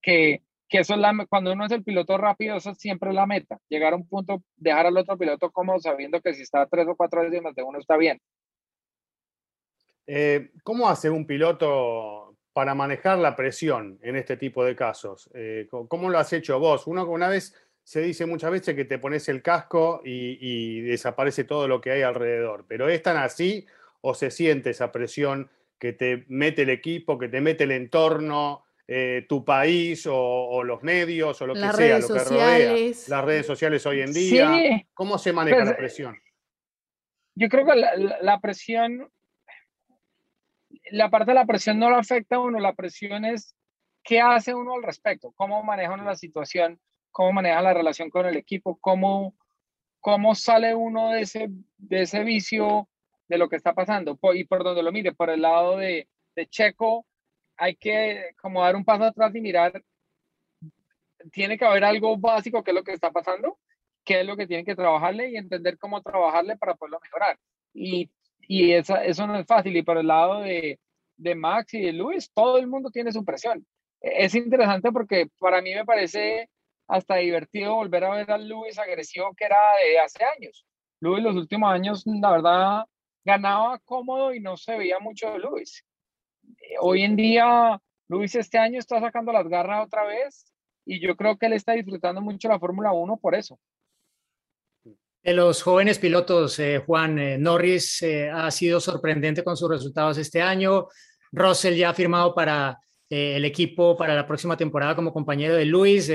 Que, 0.00 0.42
que 0.68 0.78
eso 0.78 0.94
es 0.94 1.00
la, 1.00 1.26
cuando 1.28 1.52
uno 1.52 1.66
es 1.66 1.72
el 1.72 1.84
piloto 1.84 2.16
rápido, 2.16 2.56
eso 2.56 2.74
siempre 2.74 3.10
es 3.10 3.14
la 3.14 3.26
meta. 3.26 3.58
Llegar 3.68 3.92
a 3.92 3.96
un 3.96 4.08
punto, 4.08 4.42
dejar 4.56 4.86
al 4.86 4.96
otro 4.96 5.18
piloto 5.18 5.50
cómodo 5.50 5.78
sabiendo 5.78 6.20
que 6.22 6.32
si 6.32 6.42
está 6.42 6.66
tres 6.66 6.88
o 6.88 6.96
cuatro 6.96 7.22
décimas 7.22 7.54
de 7.54 7.62
uno 7.62 7.78
está 7.78 7.98
bien. 7.98 8.18
Eh, 10.06 10.50
¿Cómo 10.64 10.88
hace 10.88 11.10
un 11.10 11.26
piloto 11.26 12.36
para 12.54 12.74
manejar 12.74 13.18
la 13.18 13.36
presión 13.36 13.98
en 14.02 14.16
este 14.16 14.38
tipo 14.38 14.64
de 14.64 14.74
casos? 14.74 15.30
Eh, 15.34 15.68
¿Cómo 15.70 16.08
lo 16.08 16.18
has 16.18 16.32
hecho 16.32 16.58
vos? 16.58 16.86
Uno 16.86 17.06
una 17.06 17.28
vez 17.28 17.54
se 17.84 18.00
dice 18.00 18.24
muchas 18.24 18.50
veces 18.50 18.74
que 18.74 18.84
te 18.84 18.98
pones 18.98 19.28
el 19.28 19.42
casco 19.42 20.00
y, 20.04 20.80
desaparece 20.80 21.44
todo 21.44 21.68
lo 21.68 21.80
que 21.80 21.90
hay 21.90 22.02
alrededor, 22.02 22.64
pero 22.68 22.88
¿es 22.88 23.02
tan 23.02 23.16
así 23.16 23.66
o 24.00 24.14
se 24.14 24.30
siente 24.30 24.70
esa 24.70 24.92
presión 24.92 25.50
que 25.78 25.92
te 25.92 26.24
mete 26.28 26.62
el 26.62 26.70
equipo, 26.70 27.18
que 27.18 27.28
te 27.28 27.40
mete 27.40 27.64
el 27.64 27.72
entorno, 27.72 28.64
eh, 28.86 29.24
tu 29.28 29.44
país 29.44 30.06
o, 30.10 30.62
los 30.64 30.82
medios 30.82 31.40
o 31.40 31.46
lo 31.46 31.54
que 31.54 31.60
sea, 31.60 31.98
lo 31.98 32.08
que 32.08 32.24
rodea, 32.24 32.92
las 33.08 33.24
redes 33.24 33.46
sociales 33.46 33.86
hoy 33.86 34.00
en 34.00 34.12
día? 34.12 34.84
¿Cómo 34.94 35.16
se 35.18 35.32
maneja 35.32 35.58
pues, 35.58 35.68
la 35.68 35.76
presión? 35.76 36.18
Yo 37.34 37.48
creo 37.48 37.64
que 37.64 37.74
la 37.74 38.40
presión 38.40 39.10
la 40.90 41.10
parte 41.10 41.30
de 41.32 41.34
la 41.36 41.46
presión 41.46 41.78
no 41.78 41.90
lo 41.90 41.96
afecta 41.96 42.36
a 42.36 42.40
uno, 42.40 42.58
la 42.58 42.74
presión 42.74 43.24
es 43.24 43.54
qué 44.02 44.20
hace 44.20 44.54
uno 44.54 44.74
al 44.74 44.82
respecto, 44.82 45.32
cómo 45.36 45.62
maneja 45.62 45.92
uno 45.92 46.04
la 46.04 46.16
situación, 46.16 46.80
cómo 47.10 47.32
maneja 47.32 47.62
la 47.62 47.74
relación 47.74 48.10
con 48.10 48.26
el 48.26 48.36
equipo, 48.36 48.78
cómo, 48.80 49.34
cómo 50.00 50.34
sale 50.34 50.74
uno 50.74 51.10
de 51.10 51.22
ese, 51.22 51.48
de 51.78 52.02
ese 52.02 52.24
vicio 52.24 52.88
de 53.30 53.38
lo 53.38 53.48
que 53.48 53.56
está 53.56 53.72
pasando. 53.72 54.18
Y 54.34 54.44
por 54.44 54.64
donde 54.64 54.82
lo 54.82 54.92
mire, 54.92 55.12
por 55.12 55.30
el 55.30 55.42
lado 55.42 55.76
de, 55.76 56.08
de 56.36 56.46
Checo, 56.46 57.06
hay 57.56 57.76
que 57.76 58.32
como 58.40 58.62
dar 58.62 58.76
un 58.76 58.84
paso 58.84 59.04
atrás 59.04 59.34
y 59.34 59.40
mirar, 59.40 59.82
tiene 61.32 61.56
que 61.56 61.64
haber 61.64 61.84
algo 61.84 62.16
básico 62.18 62.62
que 62.62 62.70
es 62.72 62.74
lo 62.74 62.84
que 62.84 62.92
está 62.92 63.10
pasando, 63.10 63.58
qué 64.04 64.20
es 64.20 64.26
lo 64.26 64.36
que 64.36 64.46
tiene 64.46 64.64
que 64.64 64.76
trabajarle 64.76 65.30
y 65.30 65.36
entender 65.36 65.78
cómo 65.78 66.02
trabajarle 66.02 66.56
para 66.56 66.74
poderlo 66.74 67.00
mejorar. 67.02 67.38
Y 67.72 68.10
y 68.52 68.72
esa, 68.72 69.04
eso 69.04 69.28
no 69.28 69.36
es 69.36 69.46
fácil. 69.46 69.76
Y 69.76 69.82
por 69.84 69.96
el 69.96 70.08
lado 70.08 70.40
de, 70.40 70.80
de 71.16 71.34
Max 71.36 71.72
y 71.74 71.82
de 71.82 71.92
Luis, 71.92 72.32
todo 72.32 72.58
el 72.58 72.66
mundo 72.66 72.90
tiene 72.90 73.12
su 73.12 73.24
presión. 73.24 73.64
Es 74.00 74.34
interesante 74.34 74.90
porque 74.90 75.28
para 75.38 75.62
mí 75.62 75.72
me 75.72 75.84
parece 75.84 76.48
hasta 76.88 77.16
divertido 77.16 77.76
volver 77.76 78.02
a 78.02 78.10
ver 78.10 78.28
a 78.28 78.38
Luis 78.38 78.76
agresivo 78.76 79.32
que 79.36 79.44
era 79.44 79.56
de 79.84 80.00
hace 80.00 80.24
años. 80.24 80.66
Luis 81.00 81.22
los 81.22 81.36
últimos 81.36 81.72
años, 81.72 82.02
la 82.06 82.30
verdad, 82.32 82.84
ganaba 83.24 83.78
cómodo 83.80 84.34
y 84.34 84.40
no 84.40 84.56
se 84.56 84.76
veía 84.76 84.98
mucho 84.98 85.30
de 85.32 85.38
Luis. 85.38 85.84
Hoy 86.80 87.02
en 87.02 87.16
día, 87.16 87.80
Luis 88.08 88.34
este 88.34 88.58
año 88.58 88.78
está 88.78 89.00
sacando 89.00 89.32
las 89.32 89.46
garras 89.48 89.86
otra 89.86 90.04
vez 90.04 90.52
y 90.84 91.00
yo 91.00 91.16
creo 91.16 91.36
que 91.38 91.46
él 91.46 91.52
está 91.52 91.72
disfrutando 91.72 92.20
mucho 92.20 92.48
la 92.48 92.58
Fórmula 92.58 92.92
1 92.92 93.16
por 93.18 93.34
eso. 93.34 93.58
De 95.22 95.34
los 95.34 95.62
jóvenes 95.62 95.98
pilotos, 95.98 96.58
eh, 96.58 96.82
Juan 96.84 97.18
eh, 97.18 97.36
Norris 97.36 98.02
eh, 98.02 98.30
ha 98.30 98.50
sido 98.50 98.80
sorprendente 98.80 99.44
con 99.44 99.54
sus 99.54 99.68
resultados 99.68 100.16
este 100.16 100.40
año. 100.40 100.86
Russell 101.30 101.74
ya 101.74 101.90
ha 101.90 101.94
firmado 101.94 102.34
para 102.34 102.78
el 103.10 103.44
equipo 103.44 103.96
para 103.96 104.14
la 104.14 104.26
próxima 104.26 104.56
temporada 104.56 104.94
como 104.94 105.12
compañero 105.12 105.56
de 105.56 105.64
Luis. 105.64 106.10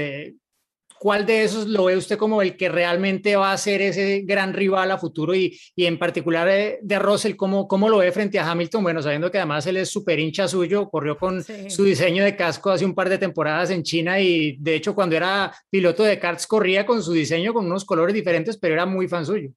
¿Cuál 1.05 1.27
de 1.27 1.43
esos 1.43 1.67
lo 1.67 1.85
ve 1.85 1.97
usted 1.97 2.17
como 2.17 2.41
el 2.41 2.57
que 2.57 2.67
realmente 2.67 3.35
va 3.35 3.51
a 3.51 3.57
ser 3.59 3.79
ese 3.83 4.21
gran 4.21 4.55
rival 4.55 4.89
a 4.89 4.97
futuro 4.97 5.35
y, 5.35 5.55
y 5.75 5.85
en 5.85 5.99
particular 5.99 6.47
de, 6.47 6.79
de 6.81 6.97
Russell, 6.97 7.35
¿cómo, 7.35 7.67
¿cómo, 7.67 7.89
lo 7.89 7.99
ve 7.99 8.11
frente 8.11 8.39
a 8.39 8.49
Hamilton? 8.49 8.81
Bueno, 8.81 9.03
sabiendo 9.03 9.29
que 9.29 9.37
además 9.37 9.67
él 9.67 9.77
es 9.77 9.91
súper 9.91 10.17
hincha 10.17 10.47
suyo, 10.47 10.89
corrió 10.89 11.15
con 11.15 11.43
su 11.43 11.83
diseño 11.83 12.23
de 12.23 12.35
casco 12.35 12.71
hace 12.71 12.85
un 12.85 12.95
par 12.95 13.07
de 13.07 13.19
temporadas 13.19 13.69
en 13.69 13.83
China 13.83 14.19
y 14.19 14.57
de 14.57 14.73
hecho 14.73 14.95
cuando 14.95 15.15
era 15.15 15.53
piloto 15.69 16.01
de 16.01 16.17
karts 16.17 16.47
corría 16.47 16.87
con 16.87 17.03
su 17.03 17.13
diseño 17.13 17.53
con 17.53 17.67
unos 17.67 17.85
colores 17.85 18.15
diferentes, 18.15 18.57
pero 18.57 18.73
era 18.73 18.87
muy 18.87 19.07
fan 19.07 19.27
suyo. 19.27 19.51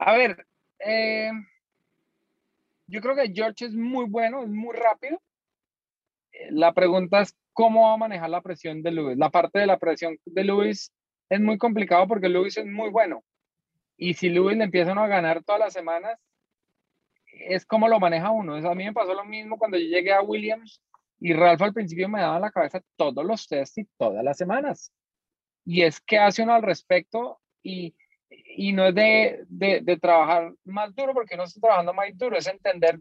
A 0.00 0.14
ver, 0.14 0.44
eh, 0.84 1.30
yo 2.88 3.00
creo 3.00 3.14
que 3.14 3.32
George 3.32 3.66
es 3.66 3.72
muy 3.72 4.06
bueno, 4.06 4.42
es 4.42 4.48
muy 4.48 4.74
rápido. 4.74 5.22
La 6.50 6.72
pregunta 6.74 7.20
es 7.20 7.36
cómo 7.52 7.86
va 7.88 7.94
a 7.94 7.98
manejar 7.98 8.30
la 8.30 8.42
presión 8.42 8.82
de 8.82 8.90
Luis. 8.90 9.16
La 9.18 9.30
parte 9.30 9.60
de 9.60 9.66
la 9.66 9.78
presión 9.78 10.18
de 10.24 10.44
Luis 10.44 10.92
es 11.28 11.40
muy 11.40 11.58
complicado 11.58 12.06
porque 12.06 12.28
Luis 12.28 12.56
es 12.56 12.66
muy 12.66 12.90
bueno. 12.90 13.24
Y 13.96 14.14
si 14.14 14.28
Luis 14.28 14.56
le 14.56 14.64
empieza 14.64 14.92
a 14.92 15.06
ganar 15.06 15.42
todas 15.44 15.60
las 15.60 15.72
semanas, 15.72 16.18
es 17.26 17.64
como 17.64 17.88
lo 17.88 18.00
maneja 18.00 18.30
uno. 18.30 18.54
a 18.56 18.74
mí 18.74 18.84
me 18.84 18.92
pasó 18.92 19.14
lo 19.14 19.24
mismo 19.24 19.58
cuando 19.58 19.78
yo 19.78 19.86
llegué 19.86 20.12
a 20.12 20.22
Williams 20.22 20.82
y 21.20 21.32
Ralph 21.32 21.62
al 21.62 21.72
principio 21.72 22.08
me 22.08 22.20
daba 22.20 22.36
en 22.36 22.42
la 22.42 22.50
cabeza 22.50 22.82
todos 22.96 23.24
los 23.24 23.46
tests 23.46 23.78
y 23.78 23.84
todas 23.96 24.24
las 24.24 24.36
semanas. 24.36 24.92
Y 25.64 25.82
es 25.82 26.00
que 26.00 26.18
hace 26.18 26.42
uno 26.42 26.54
al 26.54 26.62
respecto 26.62 27.40
y, 27.62 27.94
y 28.28 28.72
no 28.72 28.86
es 28.86 28.94
de, 28.94 29.44
de, 29.48 29.80
de, 29.82 29.96
trabajar 29.98 30.52
más 30.64 30.94
duro 30.94 31.14
porque 31.14 31.36
no 31.36 31.44
estoy 31.44 31.60
trabajando 31.60 31.94
más 31.94 32.08
duro, 32.14 32.36
es 32.36 32.48
entender, 32.48 32.98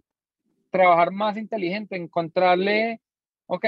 trabajar 0.69 1.11
más 1.11 1.35
inteligente, 1.35 1.95
encontrarle, 1.95 3.01
ok, 3.47 3.65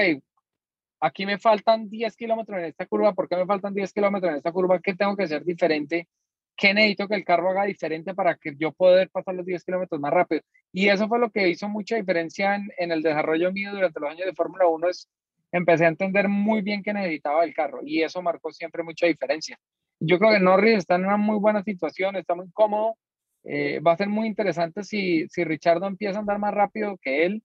aquí 1.04 1.26
me 1.26 1.38
faltan 1.38 1.88
10 1.88 2.16
kilómetros 2.16 2.58
en 2.58 2.64
esta 2.66 2.86
curva, 2.86 3.12
¿por 3.12 3.28
qué 3.28 3.36
me 3.36 3.46
faltan 3.46 3.74
10 3.74 3.92
kilómetros 3.92 4.30
en 4.30 4.36
esta 4.38 4.52
curva? 4.52 4.80
¿Qué 4.80 4.94
tengo 4.94 5.16
que 5.16 5.24
hacer 5.24 5.44
diferente? 5.44 6.08
¿Qué 6.56 6.72
necesito 6.72 7.08
que 7.08 7.16
el 7.16 7.24
carro 7.24 7.50
haga 7.50 7.64
diferente 7.64 8.14
para 8.14 8.36
que 8.36 8.54
yo 8.56 8.72
pueda 8.72 9.04
pasar 9.06 9.34
los 9.34 9.44
10 9.44 9.64
kilómetros 9.64 10.00
más 10.00 10.12
rápido? 10.12 10.42
Y 10.72 10.88
eso 10.88 11.08
fue 11.08 11.18
lo 11.18 11.30
que 11.30 11.48
hizo 11.48 11.68
mucha 11.68 11.96
diferencia 11.96 12.54
en, 12.54 12.70
en 12.78 12.92
el 12.92 13.02
desarrollo 13.02 13.52
mío 13.52 13.72
durante 13.72 14.00
los 14.00 14.10
años 14.10 14.26
de 14.26 14.34
Fórmula 14.34 14.66
1, 14.66 14.88
es 14.88 15.08
empecé 15.54 15.84
a 15.84 15.88
entender 15.88 16.28
muy 16.28 16.62
bien 16.62 16.82
qué 16.82 16.92
necesitaba 16.92 17.44
el 17.44 17.54
carro 17.54 17.78
y 17.84 18.02
eso 18.02 18.20
marcó 18.22 18.50
siempre 18.52 18.82
mucha 18.82 19.06
diferencia. 19.06 19.56
Yo 20.00 20.18
creo 20.18 20.32
que 20.32 20.40
Norris 20.40 20.78
está 20.78 20.96
en 20.96 21.04
una 21.04 21.16
muy 21.16 21.38
buena 21.38 21.62
situación, 21.62 22.16
está 22.16 22.34
muy 22.34 22.50
cómodo. 22.52 22.96
Eh, 23.44 23.78
va 23.78 23.92
a 23.92 23.96
ser 23.96 24.08
muy 24.08 24.26
interesante 24.26 24.82
si, 24.82 25.28
si 25.28 25.44
Richardo 25.44 25.86
empieza 25.86 26.16
a 26.18 26.20
andar 26.20 26.40
más 26.40 26.54
rápido 26.54 26.98
que 27.00 27.26
él, 27.26 27.42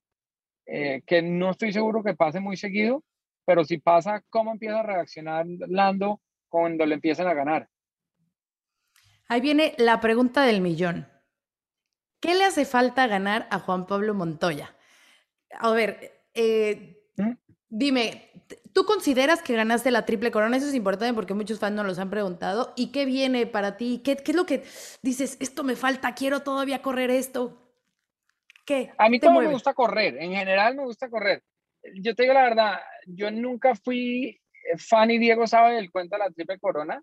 eh, 0.65 1.01
que 1.05 1.21
no 1.21 1.51
estoy 1.51 1.71
seguro 1.71 2.03
que 2.03 2.15
pase 2.15 2.39
muy 2.39 2.57
seguido, 2.57 3.03
pero 3.49 3.65
si 3.65 3.79
pasa, 3.79 4.23
¿cómo 4.29 4.51
empieza 4.51 4.81
a 4.81 4.83
reaccionar 4.83 5.43
Lando 5.69 6.21
cuando 6.49 6.85
le 6.85 6.93
empiezan 6.93 7.25
a 7.25 7.33
ganar? 7.33 7.67
Ahí 9.27 9.41
viene 9.41 9.73
la 9.79 9.99
pregunta 9.99 10.43
del 10.43 10.61
millón. 10.61 11.07
¿Qué 12.19 12.35
le 12.35 12.45
hace 12.45 12.63
falta 12.63 13.07
ganar 13.07 13.47
a 13.49 13.57
Juan 13.57 13.87
Pablo 13.87 14.13
Montoya? 14.13 14.75
A 15.59 15.71
ver, 15.71 16.21
eh, 16.35 17.01
¿Mm? 17.17 17.31
dime, 17.69 18.29
¿tú 18.71 18.85
consideras 18.85 19.41
que 19.41 19.55
ganaste 19.55 19.89
la 19.89 20.05
triple 20.05 20.29
corona? 20.29 20.55
Eso 20.55 20.67
es 20.67 20.75
importante 20.75 21.15
porque 21.15 21.33
muchos 21.33 21.57
fans 21.57 21.75
nos 21.75 21.87
los 21.87 21.97
han 21.97 22.11
preguntado. 22.11 22.73
¿Y 22.75 22.91
qué 22.91 23.05
viene 23.05 23.47
para 23.47 23.77
ti? 23.77 24.03
¿Qué, 24.05 24.15
qué 24.17 24.29
es 24.29 24.37
lo 24.37 24.45
que 24.45 24.63
dices? 25.01 25.37
Esto 25.39 25.63
me 25.63 25.75
falta, 25.75 26.13
quiero 26.13 26.41
todavía 26.41 26.83
correr 26.83 27.09
esto. 27.09 27.57
¿Qué? 28.63 28.91
A 28.99 29.09
mí 29.09 29.19
todo 29.19 29.31
me 29.31 29.47
gusta 29.47 29.73
correr, 29.73 30.17
en 30.21 30.33
general 30.33 30.75
me 30.75 30.83
gusta 30.83 31.09
correr 31.09 31.41
yo 31.95 32.15
te 32.15 32.23
digo 32.23 32.33
la 32.33 32.43
verdad, 32.43 32.79
yo 33.05 33.31
nunca 33.31 33.75
fui 33.75 34.39
fan 34.77 35.11
y 35.11 35.17
Diego 35.17 35.47
sabe 35.47 35.75
del 35.75 35.91
cuento 35.91 36.15
de 36.15 36.19
la 36.19 36.31
triple 36.31 36.59
corona. 36.59 37.01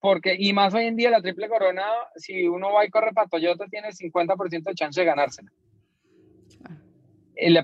Porque, 0.00 0.34
y 0.38 0.52
más 0.52 0.72
hoy 0.72 0.86
en 0.86 0.96
día, 0.96 1.10
la 1.10 1.20
triple 1.20 1.48
corona, 1.48 1.84
si 2.16 2.48
uno 2.48 2.72
va 2.72 2.86
y 2.86 2.90
corre 2.90 3.12
para 3.12 3.28
Toyota, 3.28 3.66
tiene 3.66 3.88
50% 3.88 4.62
de 4.62 4.74
chance 4.74 4.98
de 4.98 5.06
ganársela. 5.06 5.50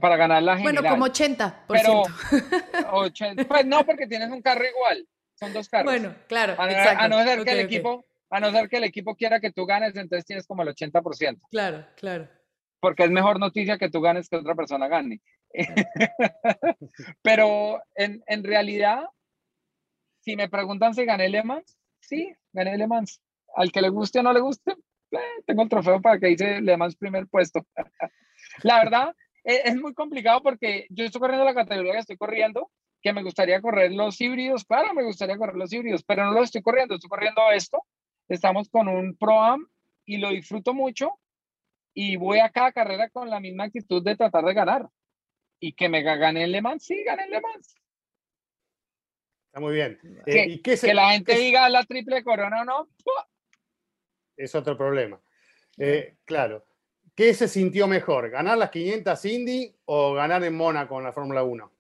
Para 0.01 0.17
ganar 0.17 0.43
la 0.43 0.57
general. 0.57 0.83
Bueno, 0.83 0.89
como 0.89 1.07
80%. 1.07 1.55
Pero, 1.69 2.03
80, 2.93 3.45
pues 3.45 3.67
no, 3.67 3.85
porque 3.85 4.07
tienes 4.07 4.31
un 4.31 4.43
carro 4.43 4.65
igual. 4.65 5.07
Son 5.35 5.53
dos 5.53 5.69
carros. 5.69 5.87
Bueno, 5.87 6.15
claro. 6.29 6.55
A, 6.59 6.71
exacto. 6.71 7.05
a 7.05 7.09
no 7.09 7.23
ser 7.23 7.45
que 7.45 7.53
el 7.53 7.61
equipo, 7.61 8.05
a 8.31 8.41
no 8.41 8.51
ser 8.53 8.69
que 8.69 8.77
el 8.79 8.85
equipo 8.85 9.15
quiera 9.17 9.41
que 9.41 9.53
tú 9.53 9.67
ganes, 9.67 9.95
entonces 9.97 10.25
tienes 10.25 10.47
como 10.47 10.63
el 10.63 10.69
80%. 10.69 11.41
Claro, 11.51 11.87
claro. 11.97 12.29
Porque 12.81 13.05
es 13.05 13.11
mejor 13.11 13.39
noticia 13.39 13.79
que 13.79 13.91
tú 13.91 14.01
ganes 14.01 14.29
que 14.29 14.37
otra 14.37 14.55
persona 14.55 14.89
gane. 14.89 15.21
Pero 17.23 17.81
en, 17.95 18.23
en, 18.27 18.45
realidad, 18.45 19.05
si 20.21 20.37
me 20.37 20.49
preguntan 20.49 20.95
si 20.95 21.05
gané 21.05 21.29
Le 21.29 21.43
Mans, 21.43 21.79
sí, 22.01 22.33
gané 22.53 22.77
Le 22.77 22.87
Mans. 22.87 23.21
Al 23.55 23.73
que 23.73 23.81
le 23.81 23.89
guste 23.89 24.21
o 24.21 24.23
no 24.23 24.33
le 24.33 24.41
guste, 24.41 24.73
eh, 25.13 25.43
tengo 25.47 25.63
el 25.63 25.69
trofeo 25.69 26.01
para 26.01 26.19
que 26.19 26.27
dice 26.29 26.61
Le 26.61 26.77
Mans 26.77 26.97
primer 26.97 27.27
puesto. 27.27 27.67
La 28.63 28.79
verdad, 28.79 29.15
es, 29.45 29.65
es 29.65 29.77
muy 29.77 29.95
complicado 29.95 30.43
porque 30.43 30.87
yo 30.91 31.05
estoy 31.05 31.21
corriendo 31.21 31.45
la 31.45 31.55
categoría 31.55 31.93
que 31.93 31.99
estoy 32.01 32.17
corriendo, 32.17 32.71
que 33.01 33.13
me 33.13 33.23
gustaría 33.23 33.61
correr 33.61 33.93
los 33.93 34.21
híbridos, 34.21 34.65
claro, 34.65 34.93
me 34.93 35.05
gustaría 35.05 35.39
correr 35.39 35.57
los 35.57 35.73
híbridos, 35.73 36.03
pero 36.05 36.25
no 36.25 36.33
lo 36.33 36.43
estoy 36.43 36.63
corriendo, 36.63 36.95
estoy 36.95 37.09
corriendo 37.09 37.41
esto. 37.53 37.83
Estamos 38.29 38.69
con 38.69 38.89
un 38.89 39.17
Pro-Am 39.17 39.67
y 40.05 40.19
lo 40.19 40.31
disfruto 40.31 40.75
mucho 40.75 41.19
y 41.99 42.17
voy 42.17 42.41
a 42.41 42.51
cada 42.51 42.73
carrera 42.73 43.09
con 43.09 43.31
la 43.31 43.41
misma 43.41 43.65
actitud 43.65 44.05
de 44.05 44.17
tratar 44.17 44.45
de 44.45 44.53
ganar. 44.53 44.87
Y 45.59 45.73
que 45.73 45.89
me 45.89 46.03
gane 46.03 46.45
el 46.45 46.53
Le 46.53 46.61
Mans, 46.61 46.85
sí, 46.85 47.03
gane 47.03 47.25
el 47.25 47.31
Le 47.31 47.41
Mans. 47.41 47.75
Está 49.47 49.61
muy 49.61 49.75
bien. 49.75 49.99
Que, 50.27 50.43
eh, 50.43 50.47
¿y 50.47 50.59
qué 50.61 50.77
que 50.79 50.93
la 50.93 51.13
gente 51.13 51.35
diga 51.35 51.67
la 51.71 51.85
triple 51.85 52.23
corona 52.23 52.61
o 52.61 52.65
no. 52.67 52.89
Es 54.37 54.55
otro 54.55 54.77
problema. 54.77 55.19
Eh, 55.79 56.19
claro. 56.27 56.67
¿Qué 57.15 57.33
se 57.33 57.49
sintió 57.49 57.87
mejor? 57.87 58.29
¿Ganar 58.29 58.59
las 58.59 58.69
500 58.69 59.25
Indy 59.25 59.75
o 59.87 60.13
ganar 60.13 60.45
en 60.45 60.55
Mónaco 60.55 60.99
en 60.99 61.05
la 61.05 61.13
Fórmula 61.15 61.45
1? 61.45 61.73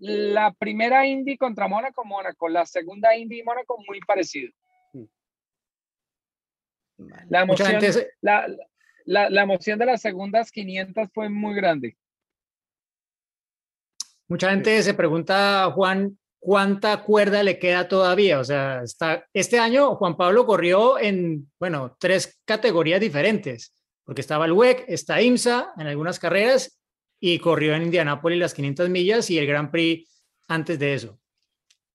La 0.00 0.52
primera 0.52 1.06
Indy 1.06 1.38
contra 1.38 1.66
Mónaco, 1.66 2.04
Mónaco. 2.04 2.50
La 2.50 2.66
segunda 2.66 3.16
Indy, 3.16 3.42
Mónaco, 3.42 3.82
muy 3.88 4.00
parecido. 4.00 4.52
La 7.28 7.42
emoción, 7.42 7.78
la, 8.22 8.46
la, 9.04 9.30
la, 9.30 9.42
emoción 9.42 9.78
de 9.78 9.86
las 9.86 10.00
segundas 10.00 10.50
500 10.50 11.08
fue 11.12 11.28
muy 11.28 11.54
grande. 11.54 11.96
Mucha 14.28 14.50
gente 14.50 14.82
se 14.82 14.94
pregunta, 14.94 15.70
Juan, 15.72 16.18
¿cuánta 16.38 17.02
cuerda 17.02 17.42
le 17.42 17.58
queda 17.58 17.86
todavía? 17.86 18.40
O 18.40 18.44
sea, 18.44 18.82
está, 18.82 19.26
este 19.32 19.58
año 19.58 19.94
Juan 19.96 20.16
Pablo 20.16 20.46
corrió 20.46 20.98
en, 20.98 21.50
bueno, 21.60 21.96
tres 21.98 22.40
categorías 22.44 23.00
diferentes, 23.00 23.74
porque 24.04 24.20
estaba 24.20 24.46
el 24.46 24.52
WEC, 24.52 24.84
está 24.88 25.20
IMSA 25.20 25.74
en 25.76 25.86
algunas 25.86 26.18
carreras 26.18 26.80
y 27.20 27.38
corrió 27.38 27.74
en 27.74 27.84
Indianápolis 27.84 28.38
las 28.38 28.54
500 28.54 28.88
millas 28.88 29.30
y 29.30 29.38
el 29.38 29.46
Grand 29.46 29.70
Prix 29.70 30.08
antes 30.48 30.78
de 30.78 30.94
eso. 30.94 31.18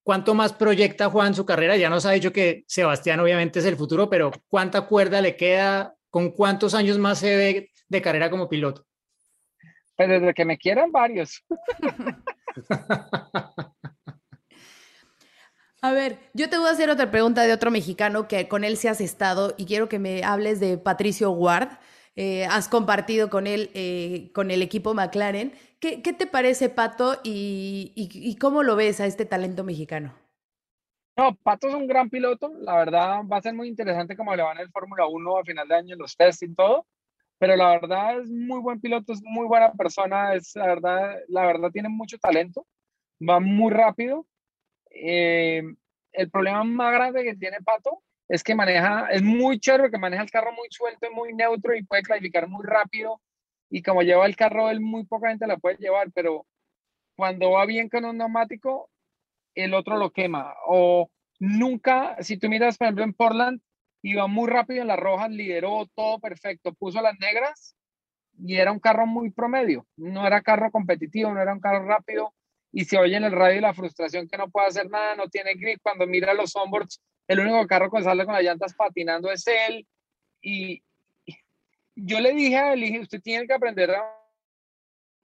¿Cuánto 0.03 0.33
más 0.33 0.53
proyecta 0.53 1.09
Juan 1.09 1.35
su 1.35 1.45
carrera? 1.45 1.77
Ya 1.77 1.89
nos 1.89 2.05
ha 2.05 2.11
dicho 2.11 2.33
que 2.33 2.63
Sebastián 2.67 3.19
obviamente 3.19 3.59
es 3.59 3.65
el 3.65 3.77
futuro, 3.77 4.09
pero 4.09 4.31
¿cuánta 4.47 4.81
cuerda 4.81 5.21
le 5.21 5.35
queda? 5.35 5.95
¿Con 6.09 6.31
cuántos 6.31 6.73
años 6.73 6.97
más 6.97 7.19
se 7.19 7.35
ve 7.35 7.71
de 7.87 8.01
carrera 8.01 8.29
como 8.29 8.49
piloto? 8.49 8.85
Pues 9.95 10.09
desde 10.09 10.33
que 10.33 10.45
me 10.45 10.57
quieran 10.57 10.91
varios. 10.91 11.43
A 15.83 15.93
ver, 15.93 16.19
yo 16.33 16.47
te 16.47 16.59
voy 16.59 16.67
a 16.67 16.71
hacer 16.71 16.91
otra 16.91 17.09
pregunta 17.09 17.41
de 17.41 17.53
otro 17.53 17.71
mexicano 17.71 18.27
que 18.27 18.47
con 18.47 18.63
él 18.63 18.77
se 18.77 18.87
has 18.87 19.01
estado 19.01 19.55
y 19.57 19.65
quiero 19.65 19.89
que 19.89 19.97
me 19.97 20.23
hables 20.23 20.59
de 20.59 20.77
Patricio 20.77 21.31
Ward. 21.31 21.69
Eh, 22.15 22.45
has 22.45 22.67
compartido 22.67 23.31
con 23.31 23.47
él, 23.47 23.71
eh, 23.73 24.29
con 24.33 24.51
el 24.51 24.61
equipo 24.61 24.93
McLaren. 24.93 25.53
¿Qué, 25.81 25.97
te 25.97 26.27
parece, 26.27 26.69
Pato, 26.69 27.19
y, 27.23 28.37
cómo 28.39 28.61
lo 28.61 28.75
ves 28.75 29.01
a 29.01 29.07
este 29.07 29.25
talento 29.25 29.63
mexicano? 29.63 30.13
No, 31.17 31.35
Pato 31.41 31.69
es 31.69 31.73
un 31.73 31.87
gran 31.87 32.07
piloto. 32.07 32.53
La 32.59 32.77
verdad 32.77 33.21
va 33.23 33.37
a 33.37 33.41
ser 33.41 33.55
muy 33.55 33.67
interesante 33.67 34.15
cómo 34.15 34.35
le 34.35 34.43
van 34.43 34.57
en 34.57 34.65
el 34.65 34.71
Fórmula 34.71 35.07
1 35.07 35.37
a 35.39 35.43
final 35.43 35.67
de 35.67 35.75
año, 35.75 35.95
los 35.95 36.15
test 36.15 36.43
y 36.43 36.53
todo. 36.53 36.85
Pero 37.39 37.55
la 37.55 37.71
verdad 37.71 38.19
es 38.19 38.29
muy 38.29 38.59
buen 38.59 38.79
piloto, 38.79 39.11
es 39.11 39.23
muy 39.23 39.47
buena 39.47 39.73
persona. 39.73 40.35
Es 40.35 40.55
la 40.55 40.67
verdad, 40.67 41.15
la 41.27 41.47
verdad 41.47 41.71
tiene 41.71 41.89
mucho 41.89 42.19
talento. 42.19 42.67
Va 43.27 43.39
muy 43.39 43.73
rápido. 43.73 44.27
Eh, 44.91 45.63
el 46.11 46.29
problema 46.29 46.63
más 46.63 46.93
grande 46.93 47.23
que 47.23 47.35
tiene 47.35 47.57
Pato 47.65 48.03
es 48.27 48.43
que 48.43 48.53
maneja, 48.53 49.07
es 49.09 49.23
muy 49.23 49.59
chévere 49.59 49.89
que 49.89 49.97
maneja 49.97 50.21
el 50.21 50.29
carro 50.29 50.51
muy 50.51 50.67
suelto 50.69 51.07
y 51.07 51.15
muy 51.15 51.33
neutro 51.33 51.75
y 51.75 51.83
puede 51.83 52.03
clasificar 52.03 52.47
muy 52.47 52.63
rápido 52.67 53.19
y 53.71 53.81
como 53.81 54.03
lleva 54.03 54.25
el 54.25 54.35
carro, 54.35 54.69
él 54.69 54.81
muy 54.81 55.05
poca 55.05 55.29
gente 55.29 55.47
la 55.47 55.57
puede 55.57 55.77
llevar, 55.77 56.11
pero 56.13 56.45
cuando 57.15 57.51
va 57.51 57.65
bien 57.65 57.87
con 57.87 58.03
un 58.03 58.17
neumático, 58.17 58.89
el 59.55 59.73
otro 59.73 59.97
lo 59.97 60.11
quema. 60.11 60.53
O 60.67 61.09
nunca, 61.39 62.17
si 62.19 62.37
tú 62.37 62.49
miras, 62.49 62.77
por 62.77 62.85
ejemplo, 62.85 63.05
en 63.05 63.13
Portland, 63.13 63.61
iba 64.03 64.27
muy 64.27 64.49
rápido 64.49 64.81
en 64.81 64.89
las 64.89 64.99
rojas, 64.99 65.31
lideró 65.31 65.87
todo 65.95 66.19
perfecto, 66.19 66.73
puso 66.73 67.01
las 67.01 67.17
negras 67.19 67.75
y 68.37 68.57
era 68.57 68.73
un 68.73 68.79
carro 68.79 69.07
muy 69.07 69.31
promedio. 69.31 69.87
No 69.95 70.27
era 70.27 70.41
carro 70.41 70.69
competitivo, 70.69 71.33
no 71.33 71.41
era 71.41 71.53
un 71.53 71.61
carro 71.61 71.85
rápido. 71.85 72.33
Y 72.73 72.85
se 72.85 72.97
oye 72.97 73.15
en 73.15 73.23
el 73.23 73.31
radio 73.31 73.61
la 73.61 73.73
frustración 73.73 74.27
que 74.27 74.37
no 74.37 74.49
puede 74.49 74.67
hacer 74.67 74.89
nada, 74.89 75.15
no 75.15 75.29
tiene 75.29 75.53
grip. 75.53 75.79
Cuando 75.81 76.05
mira 76.07 76.33
los 76.33 76.53
onboards, 76.57 77.01
el 77.27 77.39
único 77.39 77.65
carro 77.67 77.89
que 77.89 78.03
sale 78.03 78.25
con 78.25 78.33
las 78.33 78.43
llantas 78.43 78.73
patinando 78.73 79.31
es 79.31 79.45
él. 79.47 79.87
Y, 80.41 80.81
yo 82.03 82.19
le 82.19 82.33
dije 82.33 82.57
a 82.57 82.73
él, 82.73 82.81
dije, 82.81 82.99
usted 82.99 83.21
tiene 83.21 83.47
que 83.47 83.53
aprender 83.53 83.91
a 83.91 84.03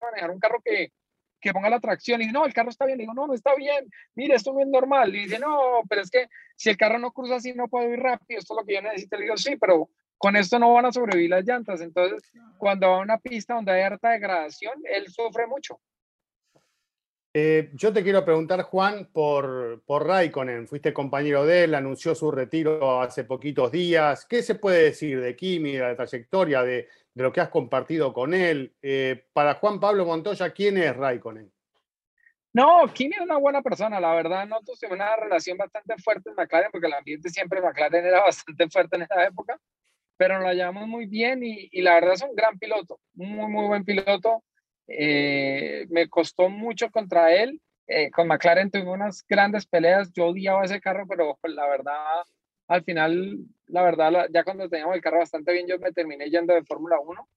manejar 0.01 0.31
un 0.31 0.39
carro 0.39 0.61
que, 0.63 0.91
que 1.39 1.53
ponga 1.53 1.69
la 1.69 1.79
tracción. 1.79 2.21
Y 2.21 2.25
dice, 2.25 2.33
no, 2.33 2.45
el 2.45 2.53
carro 2.53 2.69
está 2.69 2.85
bien. 2.85 2.97
digo, 2.97 3.13
no, 3.13 3.27
no 3.27 3.33
está 3.33 3.55
bien. 3.55 3.89
Mire, 4.15 4.35
esto 4.35 4.53
no 4.53 4.61
es 4.61 4.67
normal. 4.67 5.15
Y 5.15 5.25
dice, 5.25 5.39
no, 5.39 5.81
pero 5.89 6.01
es 6.01 6.09
que 6.09 6.27
si 6.55 6.69
el 6.69 6.77
carro 6.77 6.99
no 6.99 7.11
cruza 7.11 7.35
así, 7.35 7.53
no 7.53 7.67
puedo 7.67 7.89
ir 7.89 7.99
rápido. 7.99 8.39
Esto 8.39 8.53
es 8.53 8.61
lo 8.61 8.65
que 8.65 8.73
yo 8.73 8.81
necesito. 8.81 9.17
Le 9.17 9.23
digo, 9.23 9.37
sí, 9.37 9.55
pero 9.57 9.89
con 10.17 10.35
esto 10.35 10.57
no 10.59 10.73
van 10.73 10.85
a 10.85 10.91
sobrevivir 10.91 11.29
las 11.29 11.45
llantas. 11.45 11.81
Entonces, 11.81 12.31
cuando 12.57 12.89
va 12.89 12.97
a 12.97 13.01
una 13.01 13.17
pista 13.17 13.55
donde 13.55 13.71
hay 13.71 13.81
harta 13.81 14.09
degradación, 14.09 14.81
él 14.85 15.07
sufre 15.07 15.47
mucho. 15.47 15.79
Eh, 17.37 17.69
yo 17.73 17.91
te 17.91 18.01
quiero 18.01 18.23
preguntar, 18.23 18.61
Juan, 18.61 19.09
por, 19.11 19.83
por 19.85 20.07
Raikkonen. 20.07 20.69
Fuiste 20.69 20.93
compañero 20.93 21.45
de 21.45 21.65
él, 21.65 21.75
anunció 21.75 22.15
su 22.15 22.31
retiro 22.31 23.01
hace 23.01 23.25
poquitos 23.25 23.73
días. 23.73 24.25
¿Qué 24.25 24.41
se 24.41 24.55
puede 24.55 24.83
decir 24.83 25.19
de 25.19 25.35
Kimi, 25.35 25.73
de 25.73 25.79
la 25.79 25.97
trayectoria, 25.97 26.63
de, 26.63 26.87
de 27.13 27.23
lo 27.23 27.33
que 27.33 27.41
has 27.41 27.49
compartido 27.49 28.13
con 28.13 28.33
él? 28.33 28.73
Eh, 28.81 29.25
para 29.33 29.55
Juan 29.55 29.81
Pablo 29.81 30.05
Montoya, 30.05 30.51
¿quién 30.51 30.77
es 30.77 30.95
Raikkonen? 30.95 31.51
No, 32.53 32.85
Kimi 32.93 33.15
es 33.15 33.21
una 33.21 33.35
buena 33.35 33.61
persona, 33.61 33.99
la 33.99 34.15
verdad. 34.15 34.47
Nosotros 34.47 34.79
tuvimos 34.79 34.95
una 34.95 35.17
relación 35.17 35.57
bastante 35.57 35.97
fuerte 35.97 36.29
en 36.29 36.35
McLaren, 36.37 36.71
porque 36.71 36.87
el 36.87 36.93
ambiente 36.93 37.27
siempre 37.27 37.59
en 37.59 37.65
McLaren 37.65 38.05
era 38.05 38.21
bastante 38.23 38.69
fuerte 38.69 38.95
en 38.95 39.01
esa 39.01 39.25
época, 39.25 39.59
pero 40.15 40.35
nos 40.35 40.43
la 40.45 40.53
llevamos 40.53 40.87
muy 40.87 41.05
bien 41.05 41.43
y, 41.43 41.67
y 41.69 41.81
la 41.81 41.95
verdad 41.95 42.13
es 42.13 42.21
un 42.21 42.33
gran 42.33 42.57
piloto, 42.57 43.01
muy, 43.13 43.51
muy 43.51 43.67
buen 43.67 43.83
piloto 43.83 44.41
eh, 44.87 45.87
me 45.89 46.09
costó 46.09 46.49
mucho 46.49 46.89
contra 46.91 47.33
él. 47.33 47.61
Eh, 47.87 48.09
con 48.11 48.27
McLaren 48.27 48.71
tuve 48.71 48.89
unas 48.89 49.25
grandes 49.27 49.65
peleas. 49.65 50.11
Yo 50.13 50.27
odiaba 50.27 50.65
ese 50.65 50.81
carro, 50.81 51.05
pero 51.07 51.37
pues, 51.41 51.53
la 51.53 51.67
verdad, 51.67 52.23
al 52.67 52.83
final, 52.83 53.39
la 53.67 53.83
verdad, 53.83 54.27
ya 54.31 54.43
cuando 54.43 54.69
teníamos 54.69 54.95
el 54.95 55.01
carro 55.01 55.19
bastante 55.19 55.53
bien, 55.53 55.67
yo 55.67 55.79
me 55.79 55.91
terminé 55.91 56.29
yendo 56.29 56.53
de 56.53 56.63
Fórmula 56.63 56.99
1. 56.99 57.27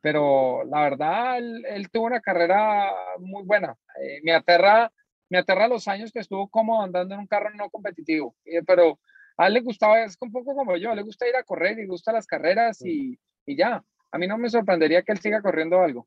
Pero 0.00 0.64
la 0.64 0.82
verdad, 0.82 1.38
él, 1.38 1.88
tuvo 1.90 2.06
una 2.06 2.20
carrera 2.20 2.92
muy 3.18 3.44
buena. 3.44 3.76
Eh, 4.00 4.20
me, 4.24 4.32
aterra, 4.32 4.90
me 5.28 5.38
aterra 5.38 5.68
los 5.68 5.86
años 5.88 6.10
que 6.12 6.18
estuvo 6.20 6.48
cómodo 6.48 6.82
andando 6.82 7.14
en 7.14 7.20
un 7.20 7.26
carro 7.26 7.50
no 7.54 7.70
competitivo. 7.70 8.34
pero 8.66 8.98
a 9.36 9.46
él 9.46 9.54
le 9.54 9.60
gustaba, 9.60 10.02
es 10.02 10.16
un 10.20 10.32
poco 10.32 10.54
como 10.54 10.76
yo, 10.76 10.94
le 10.94 11.02
gusta 11.02 11.28
ir 11.28 11.36
a 11.36 11.42
correr 11.44 11.78
y 11.78 11.86
gusta 11.86 12.12
las 12.12 12.26
carreras 12.26 12.84
y, 12.84 13.18
y 13.46 13.56
ya. 13.56 13.82
A 14.10 14.18
mí 14.18 14.26
no 14.26 14.36
me 14.38 14.50
sorprendería 14.50 15.02
que 15.02 15.12
él 15.12 15.20
siga 15.20 15.40
corriendo 15.40 15.80
algo. 15.80 16.06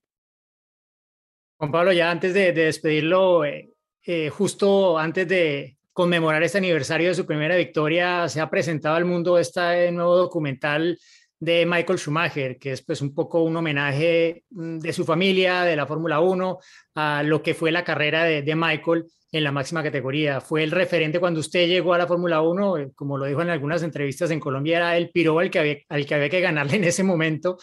Juan 1.58 1.72
Pablo, 1.72 1.94
ya 1.94 2.12
antes 2.12 2.34
de, 2.34 2.52
despedirlo, 2.52 3.46
eh, 3.46 3.72
eh, 4.04 4.30
justo 4.30 5.00
antes 5.00 5.26
de 5.28 5.78
conmemorar 5.94 6.44
este 6.44 6.58
aniversario 6.58 7.08
de 7.08 7.16
su 7.16 7.26
primera 7.26 7.56
victoria, 7.56 8.28
se 8.28 8.42
ha 8.42 8.50
presentado 8.50 8.96
al 8.96 9.06
mundo 9.06 9.40
este 9.40 9.90
nuevo 9.94 10.18
documental 10.18 11.00
de 11.40 11.66
Michael 11.66 11.98
Schumacher, 11.98 12.58
que 12.58 12.74
es 12.74 12.82
pues 12.82 13.02
un 13.02 13.14
poco 13.16 13.42
un 13.42 13.56
homenaje 13.56 14.44
mm, 14.50 14.80
de 14.80 14.92
su 14.92 15.06
familia, 15.06 15.62
de 15.64 15.78
la 15.78 15.88
Fórmula 15.88 16.20
1, 16.20 16.60
a 16.96 17.24
lo 17.24 17.42
que 17.42 17.54
fue 17.54 17.72
la 17.72 17.86
carrera 17.86 18.26
de, 18.26 18.42
de, 18.42 18.56
Michael 18.56 19.06
en 19.32 19.44
la 19.46 19.54
máxima 19.54 19.82
categoría. 19.82 20.42
Fue 20.42 20.62
el 20.62 20.72
referente 20.72 21.22
cuando 21.22 21.40
usted 21.40 21.68
llegó 21.68 21.94
a 21.94 21.98
la 21.98 22.08
Fórmula 22.08 22.42
1, 22.42 22.78
eh, 22.78 22.92
como 22.96 23.18
lo 23.18 23.26
dijo 23.26 23.42
en 23.42 23.50
algunas 23.50 23.82
entrevistas 23.82 24.30
en 24.32 24.42
Colombia, 24.42 24.78
era 24.78 24.98
el 24.98 25.10
piro 25.10 25.40
al 25.40 25.50
que 25.50 25.60
había, 25.60 25.78
al 25.88 26.06
que, 26.06 26.16
había 26.16 26.30
que 26.30 26.42
ganarle 26.42 26.76
en 26.76 26.84
ese 26.84 27.04
momento. 27.04 27.58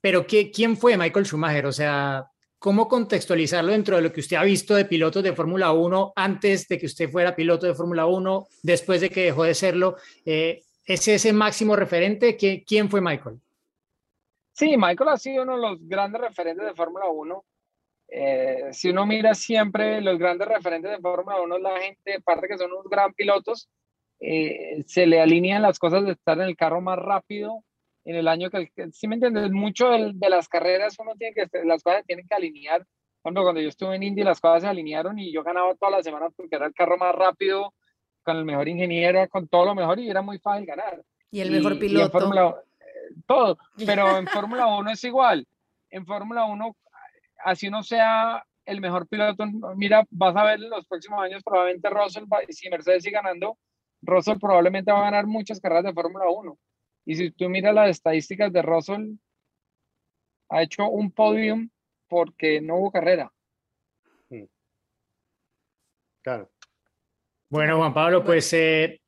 pero 0.00 0.26
¿qué, 0.28 0.52
¿quién 0.52 0.76
fue 0.76 0.96
Michael 0.96 1.26
Schumacher? 1.26 1.66
O 1.66 1.72
sea, 1.72 2.24
¿Cómo 2.64 2.88
contextualizarlo 2.88 3.72
dentro 3.72 3.96
de 3.96 4.00
lo 4.00 4.10
que 4.10 4.20
usted 4.20 4.38
ha 4.38 4.42
visto 4.42 4.74
de 4.74 4.86
pilotos 4.86 5.22
de 5.22 5.34
Fórmula 5.34 5.72
1 5.72 6.14
antes 6.16 6.66
de 6.66 6.78
que 6.78 6.86
usted 6.86 7.10
fuera 7.10 7.36
piloto 7.36 7.66
de 7.66 7.74
Fórmula 7.74 8.06
1, 8.06 8.46
después 8.62 9.02
de 9.02 9.10
que 9.10 9.24
dejó 9.24 9.44
de 9.44 9.52
serlo? 9.52 9.96
Eh, 10.24 10.62
¿Es 10.86 11.06
ese 11.06 11.34
máximo 11.34 11.76
referente? 11.76 12.38
¿Quién 12.38 12.88
fue 12.88 13.02
Michael? 13.02 13.38
Sí, 14.54 14.78
Michael 14.78 15.10
ha 15.10 15.18
sido 15.18 15.42
uno 15.42 15.56
de 15.56 15.60
los 15.60 15.78
grandes 15.86 16.22
referentes 16.22 16.64
de 16.64 16.72
Fórmula 16.72 17.06
1. 17.10 17.44
Eh, 18.08 18.68
si 18.72 18.88
uno 18.88 19.04
mira 19.04 19.34
siempre 19.34 20.00
los 20.00 20.18
grandes 20.18 20.48
referentes 20.48 20.90
de 20.90 21.00
Fórmula 21.00 21.42
1, 21.42 21.58
la 21.58 21.78
gente, 21.80 22.14
aparte 22.14 22.48
que 22.48 22.56
son 22.56 22.72
unos 22.72 22.88
gran 22.88 23.12
pilotos, 23.12 23.68
eh, 24.20 24.82
se 24.86 25.06
le 25.06 25.20
alinean 25.20 25.60
las 25.60 25.78
cosas 25.78 26.06
de 26.06 26.12
estar 26.12 26.38
en 26.38 26.44
el 26.44 26.56
carro 26.56 26.80
más 26.80 26.98
rápido 26.98 27.62
en 28.04 28.16
el 28.16 28.28
año 28.28 28.50
que, 28.50 28.70
si 28.92 29.08
me 29.08 29.14
entiendes, 29.14 29.50
mucho 29.50 29.88
de, 29.90 30.28
las 30.28 30.48
carreras 30.48 30.96
uno 30.98 31.14
tiene 31.16 31.34
que, 31.34 31.64
las 31.64 31.82
cosas 31.82 32.04
tienen 32.06 32.26
que 32.28 32.34
alinear. 32.34 32.86
Cuando, 33.22 33.42
cuando 33.42 33.60
yo 33.60 33.68
estuve 33.68 33.96
en 33.96 34.02
Indy 34.02 34.22
las 34.22 34.40
cosas 34.40 34.62
se 34.62 34.68
alinearon 34.68 35.18
y 35.18 35.32
yo 35.32 35.42
ganaba 35.42 35.74
todas 35.76 35.92
las 35.94 36.04
semanas 36.04 36.32
porque 36.36 36.56
era 36.56 36.66
el 36.66 36.74
carro 36.74 36.98
más 36.98 37.14
rápido, 37.14 37.72
con 38.22 38.36
el 38.36 38.44
mejor 38.44 38.68
ingeniero, 38.68 39.26
con 39.28 39.48
todo 39.48 39.66
lo 39.66 39.74
mejor 39.74 39.98
y 39.98 40.10
era 40.10 40.20
muy 40.20 40.38
fácil 40.38 40.66
ganar. 40.66 41.02
Y 41.30 41.40
el 41.40 41.50
mejor 41.50 41.78
piloto. 41.78 42.18
Eh, 42.18 43.14
todo, 43.26 43.58
pero 43.86 44.18
en 44.18 44.26
Fórmula 44.26 44.66
1 44.66 44.90
es 44.90 45.04
igual. 45.04 45.46
En 45.90 46.04
Fórmula 46.04 46.44
1, 46.44 46.76
así 47.44 47.68
uno 47.68 47.82
sea 47.82 48.44
el 48.66 48.80
mejor 48.80 49.06
piloto, 49.06 49.44
mira, 49.76 50.04
vas 50.10 50.34
a 50.36 50.44
ver 50.44 50.62
en 50.62 50.70
los 50.70 50.86
próximos 50.86 51.22
años 51.22 51.42
probablemente 51.44 51.90
Russell, 51.90 52.24
si 52.48 52.70
Mercedes 52.70 53.02
sigue 53.02 53.16
ganando, 53.16 53.58
Russell 54.00 54.38
probablemente 54.38 54.90
va 54.90 55.00
a 55.00 55.10
ganar 55.10 55.26
muchas 55.26 55.60
carreras 55.60 55.84
de 55.84 55.92
Fórmula 55.92 56.24
1. 56.28 56.58
Y 57.04 57.16
si 57.16 57.30
tú 57.30 57.48
miras 57.48 57.74
las 57.74 57.90
estadísticas 57.90 58.52
de 58.52 58.62
Russell, 58.62 59.14
ha 60.50 60.62
hecho 60.62 60.88
un 60.88 61.10
podium 61.10 61.68
porque 62.08 62.60
no 62.60 62.76
hubo 62.76 62.92
carrera. 62.92 63.32
Hmm. 64.30 64.44
Claro. 66.22 66.50
Bueno, 67.50 67.76
Juan 67.76 67.94
Pablo, 67.94 68.24
pues 68.24 68.52
eh, 68.52 69.00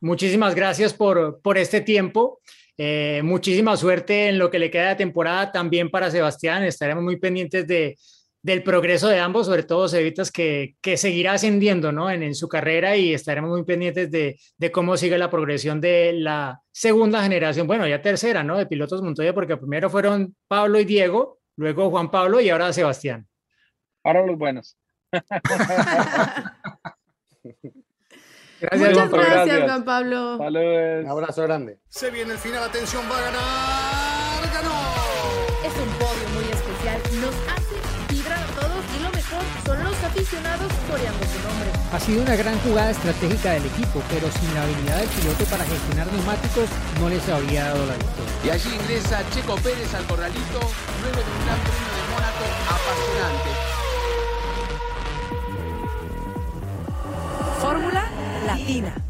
muchísimas 0.00 0.54
gracias 0.54 0.94
por, 0.94 1.40
por 1.42 1.58
este 1.58 1.80
tiempo. 1.80 2.40
Eh, 2.76 3.20
muchísima 3.22 3.76
suerte 3.76 4.28
en 4.28 4.38
lo 4.38 4.50
que 4.50 4.58
le 4.58 4.70
queda 4.70 4.90
de 4.90 4.96
temporada 4.96 5.52
también 5.52 5.90
para 5.90 6.10
Sebastián. 6.10 6.64
Estaremos 6.64 7.04
muy 7.04 7.18
pendientes 7.18 7.66
de, 7.66 7.98
del 8.42 8.62
progreso 8.62 9.08
de 9.08 9.18
ambos, 9.18 9.46
sobre 9.46 9.64
todo 9.64 9.88
Cevitas, 9.88 10.30
que, 10.30 10.76
que 10.80 10.96
seguirá 10.96 11.32
ascendiendo 11.32 11.92
¿no? 11.92 12.10
en, 12.10 12.22
en, 12.22 12.34
su 12.34 12.48
carrera 12.48 12.96
y 12.96 13.12
estaremos 13.12 13.50
muy 13.50 13.64
pendientes 13.64 14.10
de, 14.10 14.40
de, 14.56 14.72
cómo 14.72 14.96
sigue 14.96 15.18
la 15.18 15.30
progresión 15.30 15.80
de 15.80 16.14
la 16.14 16.62
segunda 16.72 17.22
generación, 17.22 17.66
bueno, 17.66 17.86
ya 17.86 18.00
tercera, 18.00 18.42
¿no? 18.42 18.56
De 18.56 18.66
pilotos 18.66 19.02
Montoya, 19.02 19.34
porque 19.34 19.56
primero 19.56 19.90
fueron 19.90 20.34
Pablo 20.48 20.80
y 20.80 20.84
Diego, 20.84 21.40
luego 21.56 21.90
Juan 21.90 22.10
Pablo 22.10 22.40
y 22.40 22.48
ahora 22.48 22.72
Sebastián. 22.72 23.26
Ahora 24.02 24.24
los 24.24 24.38
buenos. 24.38 24.78
gracias, 28.60 28.90
Muchas 28.90 29.10
gracias, 29.10 29.62
Juan 29.64 29.84
Pablo. 29.84 30.38
Un 30.38 31.06
abrazo 31.08 31.42
grande. 31.42 31.80
Se 31.88 32.10
viene 32.10 32.32
el 32.32 32.38
final, 32.38 32.62
atención, 32.64 33.02
va 33.10 33.18
a 33.18 33.22
ganar, 33.22 34.52
ganó. 34.54 34.69
Aficionados 40.30 40.72
coreando 40.88 41.26
su 41.26 41.42
nombre. 41.42 41.70
Ha 41.92 41.98
sido 41.98 42.22
una 42.22 42.36
gran 42.36 42.56
jugada 42.60 42.90
estratégica 42.90 43.50
del 43.52 43.66
equipo, 43.66 44.00
pero 44.08 44.30
sin 44.30 44.54
la 44.54 44.62
habilidad 44.62 44.98
del 44.98 45.08
piloto 45.08 45.44
para 45.46 45.64
gestionar 45.64 46.06
neumáticos 46.12 46.68
no 47.00 47.08
les 47.08 47.28
habría 47.28 47.64
dado 47.64 47.86
la 47.86 47.94
victoria. 47.94 48.32
Y 48.44 48.50
allí 48.50 48.74
ingresa 48.74 49.24
Checo 49.30 49.56
Pérez 49.56 49.92
al 49.94 50.04
corralito, 50.04 50.60
luego 51.02 51.18
de 51.18 51.30
un 51.34 51.44
gran 51.46 51.58
premio 51.66 51.90
de 51.96 52.02
Mónaco 52.14 52.44
apasionante. 52.70 53.50
Fórmula 57.60 58.04
Latina. 58.46 59.09